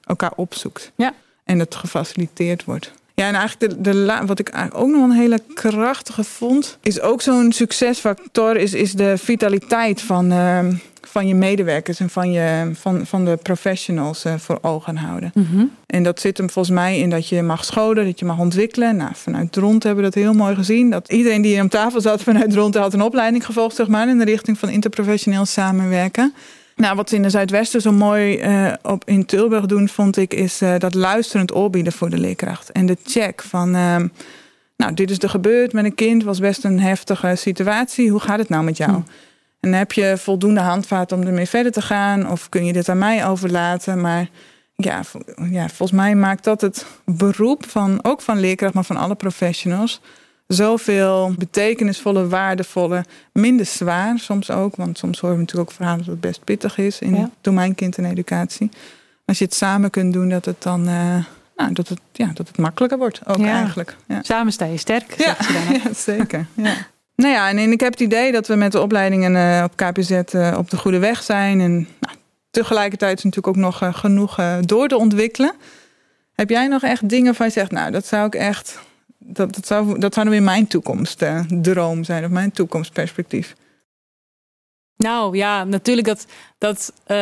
elkaar 0.05 0.31
opzoekt. 0.35 0.91
Ja. 0.95 1.13
En 1.43 1.57
dat 1.57 1.75
gefaciliteerd 1.75 2.63
wordt. 2.63 2.91
Ja, 3.15 3.27
en 3.27 3.35
eigenlijk 3.35 3.73
de, 3.73 3.81
de, 3.81 4.21
wat 4.25 4.39
ik 4.39 4.49
eigenlijk 4.49 4.85
ook 4.85 4.91
nog 4.91 5.03
een 5.03 5.15
hele 5.15 5.39
krachtige 5.53 6.23
vond, 6.23 6.77
is 6.81 7.01
ook 7.01 7.21
zo'n 7.21 7.51
succesfactor, 7.51 8.57
is, 8.57 8.73
is 8.73 8.93
de 8.93 9.17
vitaliteit 9.17 10.01
van, 10.01 10.31
uh, 10.31 10.59
van 11.01 11.27
je 11.27 11.35
medewerkers 11.35 11.99
en 11.99 12.09
van, 12.09 12.31
je, 12.31 12.71
van, 12.73 13.05
van 13.05 13.25
de 13.25 13.37
professionals 13.41 14.25
uh, 14.25 14.33
voor 14.37 14.59
ogen 14.61 14.97
houden. 14.97 15.31
Mm 15.33 15.71
En 15.85 16.03
dat 16.03 16.19
zit 16.19 16.37
hem 16.37 16.49
volgens 16.49 16.75
mij 16.75 16.99
in 16.99 17.09
dat 17.09 17.29
je 17.29 17.41
mag 17.41 17.65
scholen, 17.65 18.05
dat 18.05 18.19
je 18.19 18.25
mag 18.25 18.37
ontwikkelen. 18.37 18.95
Nou, 18.95 19.11
vanuit 19.13 19.51
Dront 19.51 19.83
hebben 19.83 20.03
we 20.03 20.09
dat 20.11 20.23
heel 20.23 20.33
mooi 20.33 20.55
gezien. 20.55 20.89
Dat 20.89 21.11
iedereen 21.11 21.41
die 21.41 21.51
hier 21.51 21.61
om 21.61 21.69
tafel 21.69 22.01
zat 22.01 22.23
vanuit 22.23 22.51
Dront 22.51 22.75
had 22.75 22.93
een 22.93 23.01
opleiding 23.01 23.45
gevolgd, 23.45 23.75
zeg 23.75 23.87
maar, 23.87 24.09
in 24.09 24.17
de 24.17 24.25
richting 24.25 24.59
van 24.59 24.69
interprofessioneel 24.69 25.45
samenwerken. 25.45 26.33
Nou, 26.75 26.95
wat 26.95 27.09
ze 27.09 27.15
in 27.15 27.21
de 27.21 27.29
Zuidwesten 27.29 27.81
zo 27.81 27.91
mooi 27.91 28.41
uh, 28.41 28.73
op, 28.81 29.03
in 29.05 29.25
Tilburg 29.25 29.65
doen, 29.65 29.89
vond 29.89 30.17
ik, 30.17 30.33
is 30.33 30.61
uh, 30.61 30.77
dat 30.77 30.93
luisterend 30.93 31.55
oorbieden 31.55 31.93
voor 31.93 32.09
de 32.09 32.17
leerkracht. 32.17 32.71
En 32.71 32.85
de 32.85 32.97
check 33.03 33.41
van, 33.41 33.75
uh, 33.75 33.95
nou, 34.77 34.93
dit 34.93 35.11
is 35.11 35.19
er 35.19 35.29
gebeurd 35.29 35.73
met 35.73 35.85
een 35.85 35.95
kind, 35.95 36.23
was 36.23 36.39
best 36.39 36.63
een 36.63 36.79
heftige 36.79 37.35
situatie. 37.35 38.09
Hoe 38.09 38.19
gaat 38.19 38.39
het 38.39 38.49
nou 38.49 38.63
met 38.63 38.77
jou? 38.77 38.91
Hm. 38.91 38.99
En 39.59 39.73
heb 39.73 39.91
je 39.91 40.17
voldoende 40.17 40.59
handvaart 40.59 41.11
om 41.11 41.21
ermee 41.21 41.45
verder 41.45 41.71
te 41.71 41.81
gaan? 41.81 42.31
Of 42.31 42.49
kun 42.49 42.65
je 42.65 42.73
dit 42.73 42.89
aan 42.89 42.97
mij 42.97 43.27
overlaten? 43.27 44.01
Maar 44.01 44.29
ja, 44.75 45.01
ja, 45.49 45.67
volgens 45.67 45.91
mij 45.91 46.15
maakt 46.15 46.43
dat 46.43 46.61
het 46.61 46.85
beroep 47.05 47.65
van, 47.69 47.99
ook 48.01 48.21
van 48.21 48.39
leerkracht, 48.39 48.73
maar 48.73 48.83
van 48.83 48.97
alle 48.97 49.15
professionals, 49.15 50.01
zoveel 50.47 51.34
betekenisvolle, 51.38 52.27
waardevolle, 52.27 53.05
minder 53.31 53.65
zwaar 53.65 54.19
soms 54.19 54.51
ook. 54.51 54.75
Want 54.75 54.97
soms 54.97 55.19
horen 55.19 55.36
we 55.36 55.41
natuurlijk 55.41 55.69
ook 55.69 55.75
verhalen 55.75 55.99
dat 55.99 56.13
het 56.13 56.21
best 56.21 56.43
pittig 56.43 56.77
is 56.77 56.99
in 56.99 57.15
ja. 57.15 57.29
domein 57.41 57.75
kind 57.75 57.97
en 57.97 58.05
educatie. 58.05 58.69
Als 59.25 59.38
je 59.38 59.45
het 59.45 59.53
samen 59.53 59.89
kunt 59.89 60.13
doen, 60.13 60.29
dat 60.29 60.45
het 60.45 60.63
dan 60.63 60.89
uh, 60.89 61.25
nou, 61.55 61.73
dat 61.73 61.88
het, 61.88 61.99
ja, 62.12 62.31
dat 62.34 62.47
het 62.47 62.58
makkelijker 62.58 62.97
wordt 62.97 63.21
ook 63.25 63.45
eigenlijk. 63.45 63.95
Ja. 64.08 64.23
Samen 64.23 64.53
sta 64.53 64.65
je 64.65 64.77
sterk, 64.77 65.17
ja. 65.17 65.36
ja 65.84 65.93
zeker. 65.93 66.45
Ja. 66.53 66.73
nou 67.15 67.34
ja, 67.34 67.49
en, 67.49 67.71
ik 67.71 67.79
heb 67.79 67.91
het 67.91 68.01
idee 68.01 68.31
dat 68.31 68.47
we 68.47 68.55
met 68.55 68.71
de 68.71 68.81
opleidingen 68.81 69.36
uh, 69.36 69.63
op 69.63 69.75
KPZ 69.75 70.12
uh, 70.12 70.55
op 70.58 70.69
de 70.69 70.77
goede 70.77 70.99
weg 70.99 71.23
zijn. 71.23 71.62
En 71.62 71.73
nou, 71.99 72.15
tegelijkertijd 72.51 73.17
is 73.17 73.23
natuurlijk 73.23 73.58
ook 73.58 73.63
nog 73.63 73.99
genoeg 73.99 74.39
door 74.62 74.88
te 74.88 74.97
ontwikkelen. 74.97 75.53
Heb 76.34 76.49
jij 76.49 76.67
nog 76.67 76.84
echt 76.84 77.10
dingen 77.10 77.36
van 77.36 77.45
je 77.45 77.51
zegt, 77.51 77.71
nou, 77.71 77.91
dat 77.91 78.05
zou 78.05 78.25
ik 78.25 78.36
echt 78.36 78.79
dat, 79.19 79.56
dat, 79.56 79.67
zou, 79.67 79.99
dat 79.99 80.13
zou 80.13 80.25
dan 80.25 80.36
weer 80.36 80.43
mijn 80.43 80.67
toekomstdroom 80.67 81.97
uh, 81.97 82.06
zijn 82.06 82.23
of 82.23 82.30
mijn 82.30 82.51
toekomstperspectief. 82.51 83.56
Nou 84.97 85.38
ja, 85.38 85.63
natuurlijk 85.63 86.08
dat, 86.08 86.25
dat 86.58 86.93
uh, 87.08 87.17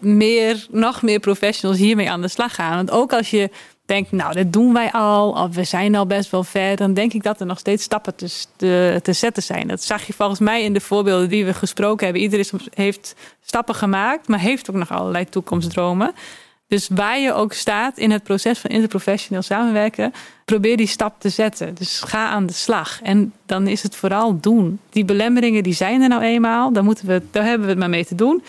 meer, 0.00 0.66
nog 0.70 1.02
meer 1.02 1.20
professionals 1.20 1.78
hiermee 1.78 2.10
aan 2.10 2.20
de 2.20 2.28
slag 2.28 2.54
gaan. 2.54 2.76
Want 2.76 2.90
ook 2.90 3.12
als 3.12 3.30
je 3.30 3.50
denkt, 3.86 4.12
nou, 4.12 4.34
dat 4.34 4.52
doen 4.52 4.72
wij 4.72 4.90
al, 4.92 5.30
of 5.30 5.54
we 5.54 5.64
zijn 5.64 5.94
al 5.94 6.06
best 6.06 6.30
wel 6.30 6.44
ver, 6.44 6.76
dan 6.76 6.94
denk 6.94 7.12
ik 7.12 7.22
dat 7.22 7.40
er 7.40 7.46
nog 7.46 7.58
steeds 7.58 7.82
stappen 7.82 8.14
te, 8.14 9.00
te 9.02 9.12
zetten 9.12 9.42
zijn. 9.42 9.68
Dat 9.68 9.82
zag 9.82 10.06
je 10.06 10.12
volgens 10.12 10.40
mij 10.40 10.62
in 10.62 10.72
de 10.72 10.80
voorbeelden 10.80 11.28
die 11.28 11.44
we 11.44 11.54
gesproken 11.54 12.04
hebben. 12.04 12.22
Iedereen 12.22 12.60
heeft 12.74 13.14
stappen 13.40 13.74
gemaakt, 13.74 14.28
maar 14.28 14.38
heeft 14.38 14.70
ook 14.70 14.76
nog 14.76 14.92
allerlei 14.92 15.24
toekomstdromen. 15.24 16.14
Dus 16.68 16.88
waar 16.88 17.18
je 17.18 17.32
ook 17.32 17.52
staat 17.52 17.98
in 17.98 18.10
het 18.10 18.22
proces 18.22 18.58
van 18.58 18.70
interprofessioneel 18.70 19.42
samenwerken, 19.42 20.12
probeer 20.44 20.76
die 20.76 20.86
stap 20.86 21.20
te 21.20 21.28
zetten. 21.28 21.74
Dus 21.74 22.00
ga 22.00 22.28
aan 22.28 22.46
de 22.46 22.52
slag. 22.52 23.02
En 23.02 23.32
dan 23.46 23.66
is 23.66 23.82
het 23.82 23.96
vooral 23.96 24.40
doen. 24.40 24.80
Die 24.90 25.04
belemmeringen 25.04 25.62
die 25.62 25.74
zijn 25.74 26.02
er 26.02 26.08
nou 26.08 26.22
eenmaal. 26.22 26.72
Daar, 26.72 26.84
moeten 26.84 27.06
we, 27.06 27.22
daar 27.30 27.44
hebben 27.44 27.66
we 27.66 27.72
het 27.72 27.78
maar 27.80 27.90
mee 27.90 28.06
te 28.06 28.14
doen. 28.14 28.42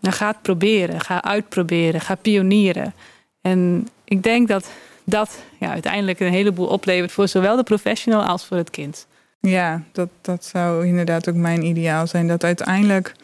Dan 0.00 0.12
ga 0.12 0.26
het 0.26 0.42
proberen. 0.42 1.00
Ga 1.00 1.22
uitproberen. 1.22 2.00
Ga 2.00 2.14
pionieren. 2.14 2.94
En 3.40 3.88
ik 4.04 4.22
denk 4.22 4.48
dat 4.48 4.70
dat 5.04 5.38
ja, 5.58 5.70
uiteindelijk 5.70 6.20
een 6.20 6.32
heleboel 6.32 6.66
oplevert 6.66 7.12
voor 7.12 7.28
zowel 7.28 7.56
de 7.56 7.62
professional 7.62 8.22
als 8.22 8.46
voor 8.46 8.56
het 8.56 8.70
kind. 8.70 9.06
Ja, 9.40 9.82
dat, 9.92 10.08
dat 10.20 10.44
zou 10.44 10.86
inderdaad 10.86 11.28
ook 11.28 11.34
mijn 11.34 11.62
ideaal 11.62 12.06
zijn. 12.06 12.28
Dat 12.28 12.44
uiteindelijk 12.44 13.14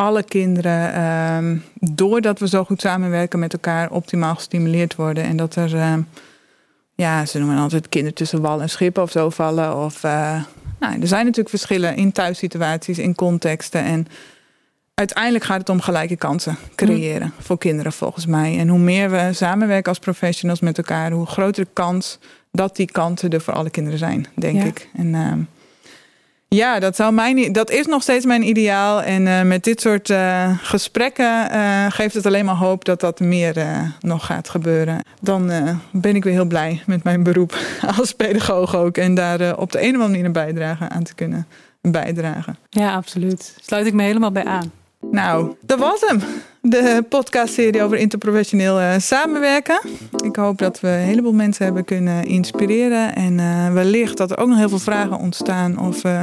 alle 0.00 0.22
kinderen, 0.22 0.92
ehm, 0.94 1.56
doordat 1.94 2.38
we 2.38 2.48
zo 2.48 2.64
goed 2.64 2.80
samenwerken 2.80 3.38
met 3.38 3.52
elkaar, 3.52 3.90
optimaal 3.90 4.34
gestimuleerd 4.34 4.94
worden. 4.94 5.24
En 5.24 5.36
dat 5.36 5.56
er, 5.56 5.76
ehm, 5.76 6.02
ja, 6.94 7.26
ze 7.26 7.38
noemen 7.38 7.58
altijd 7.58 7.88
kinderen 7.88 8.16
tussen 8.16 8.40
wal 8.40 8.60
en 8.60 8.70
schip 8.70 8.98
of 8.98 9.10
zo 9.10 9.30
vallen. 9.30 9.76
Of, 9.76 10.04
uh, 10.04 10.42
nou, 10.80 11.00
er 11.00 11.06
zijn 11.06 11.22
natuurlijk 11.24 11.48
verschillen 11.48 11.96
in 11.96 12.12
thuissituaties, 12.12 12.98
in 12.98 13.14
contexten. 13.14 13.82
En 13.82 14.06
uiteindelijk 14.94 15.44
gaat 15.44 15.58
het 15.58 15.68
om 15.68 15.80
gelijke 15.80 16.16
kansen 16.16 16.56
creëren 16.74 17.32
voor 17.38 17.58
kinderen, 17.58 17.92
volgens 17.92 18.26
mij. 18.26 18.58
En 18.58 18.68
hoe 18.68 18.78
meer 18.78 19.10
we 19.10 19.28
samenwerken 19.32 19.88
als 19.88 19.98
professionals 19.98 20.60
met 20.60 20.78
elkaar, 20.78 21.10
hoe 21.10 21.26
grotere 21.26 21.66
kans 21.72 22.18
dat 22.52 22.76
die 22.76 22.90
kansen 22.90 23.30
er 23.30 23.40
voor 23.40 23.54
alle 23.54 23.70
kinderen 23.70 23.98
zijn, 23.98 24.26
denk 24.34 24.62
ik. 24.62 24.88
En, 24.96 25.14
uh, 25.14 25.32
ja, 26.56 26.78
dat, 26.78 26.96
zou 26.96 27.12
mijn, 27.12 27.52
dat 27.52 27.70
is 27.70 27.86
nog 27.86 28.02
steeds 28.02 28.24
mijn 28.24 28.48
ideaal. 28.48 29.02
En 29.02 29.26
uh, 29.26 29.42
met 29.42 29.64
dit 29.64 29.80
soort 29.80 30.08
uh, 30.08 30.58
gesprekken 30.62 31.48
uh, 31.52 31.86
geeft 31.88 32.14
het 32.14 32.26
alleen 32.26 32.44
maar 32.44 32.54
hoop 32.54 32.84
dat 32.84 33.00
dat 33.00 33.20
meer 33.20 33.54
nog 34.00 34.26
gaat 34.26 34.48
gebeuren. 34.48 35.04
Dan 35.20 35.50
ben 35.92 36.14
ik 36.14 36.24
weer 36.24 36.32
heel 36.32 36.44
blij 36.44 36.82
met 36.86 37.04
mijn 37.04 37.22
beroep 37.22 37.58
als 37.98 38.12
pedagoog 38.12 38.76
ook. 38.76 38.96
En 38.96 39.14
daar 39.14 39.56
op 39.56 39.72
de 39.72 39.78
een 39.78 39.88
of 39.88 40.02
andere 40.02 40.08
manier 40.08 40.24
een 40.24 40.32
bijdrage 40.32 40.88
aan 40.88 41.02
te 41.02 41.14
kunnen 41.14 41.46
bijdragen. 41.80 42.56
Ja, 42.70 42.94
absoluut. 42.94 43.56
Sluit 43.60 43.86
ik 43.86 43.94
me 43.94 44.02
helemaal 44.02 44.32
bij 44.32 44.44
aan. 44.44 44.72
Nou, 45.00 45.54
dat 45.60 45.78
was 45.78 46.00
hem. 46.00 46.20
De 46.62 47.04
podcastserie 47.08 47.82
over 47.82 47.96
interprofessioneel 47.96 48.80
uh, 48.80 48.94
samenwerken. 48.98 49.80
Ik 50.24 50.36
hoop 50.36 50.58
dat 50.58 50.80
we 50.80 50.88
een 50.88 50.98
heleboel 50.98 51.32
mensen 51.32 51.64
hebben 51.64 51.84
kunnen 51.84 52.24
inspireren. 52.24 53.14
En 53.14 53.38
uh, 53.38 53.72
wellicht 53.72 54.16
dat 54.16 54.30
er 54.30 54.38
ook 54.38 54.48
nog 54.48 54.58
heel 54.58 54.68
veel 54.68 54.78
vragen 54.78 55.16
ontstaan 55.16 55.78
of 55.78 56.04
uh, 56.04 56.22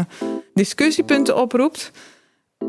discussiepunten 0.54 1.38
oproept. 1.38 1.92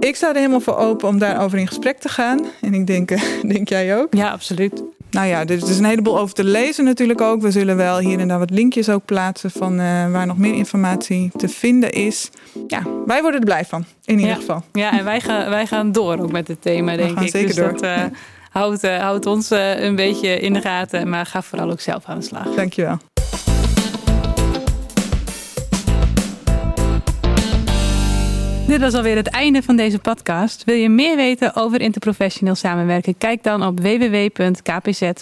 Ik 0.01 0.17
sta 0.17 0.29
er 0.29 0.37
helemaal 0.37 0.61
voor 0.61 0.77
open 0.77 1.09
om 1.09 1.19
daarover 1.19 1.59
in 1.59 1.67
gesprek 1.67 1.99
te 1.99 2.09
gaan. 2.09 2.45
En 2.61 2.75
ik 2.75 2.87
denk, 2.87 3.09
denk 3.55 3.69
jij 3.69 3.97
ook? 3.97 4.15
Ja, 4.15 4.31
absoluut. 4.31 4.83
Nou 5.11 5.27
ja, 5.27 5.41
er 5.41 5.51
is 5.51 5.79
een 5.79 5.85
heleboel 5.85 6.19
over 6.19 6.35
te 6.35 6.45
lezen 6.45 6.85
natuurlijk 6.85 7.21
ook. 7.21 7.43
We 7.43 7.51
zullen 7.51 7.77
wel 7.77 7.99
hier 7.99 8.19
en 8.19 8.29
daar 8.29 8.39
wat 8.39 8.51
linkjes 8.51 8.89
ook 8.89 9.05
plaatsen 9.05 9.51
van 9.51 9.73
uh, 9.73 10.11
waar 10.11 10.27
nog 10.27 10.39
meer 10.39 10.55
informatie 10.55 11.31
te 11.37 11.49
vinden 11.49 11.93
is. 11.93 12.31
Ja, 12.67 12.83
wij 13.07 13.21
worden 13.21 13.41
er 13.41 13.47
blij 13.47 13.65
van, 13.65 13.85
in 14.05 14.19
ieder 14.19 14.35
geval. 14.35 14.63
Ja, 14.73 14.99
en 14.99 15.05
wij 15.05 15.21
gaan, 15.21 15.51
wij 15.51 15.67
gaan 15.67 15.93
door 15.93 16.19
ook 16.19 16.33
met 16.33 16.49
het 16.49 16.63
thema, 16.63 16.97
denk 16.97 17.09
we 17.09 17.15
gaan 17.15 17.25
ik. 17.25 17.31
Zeker 17.31 17.47
dus 17.47 17.57
door. 17.57 17.73
dat 17.73 17.83
uh, 17.83 18.05
houdt, 18.51 18.85
uh, 18.85 18.97
houdt 18.97 19.27
ons 19.27 19.51
een 19.51 19.97
beetje 19.97 20.41
in 20.41 20.53
de 20.53 20.61
gaten, 20.61 21.09
maar 21.09 21.27
ga 21.27 21.43
vooral 21.43 21.71
ook 21.71 21.81
zelf 21.81 22.05
aan 22.05 22.19
de 22.19 22.25
slag. 22.25 22.55
Dankjewel. 22.55 22.99
Dit 28.69 28.81
was 28.81 28.95
alweer 28.95 29.17
het 29.17 29.29
einde 29.29 29.63
van 29.63 29.77
deze 29.77 29.99
podcast. 29.99 30.65
Wil 30.65 30.75
je 30.75 30.89
meer 30.89 31.17
weten 31.17 31.55
over 31.57 31.81
interprofessioneel 31.81 32.55
samenwerken? 32.55 33.19
Kijk 33.19 33.43
dan 33.43 33.63
op 33.63 33.81
www.kpz.nl. 33.81 35.13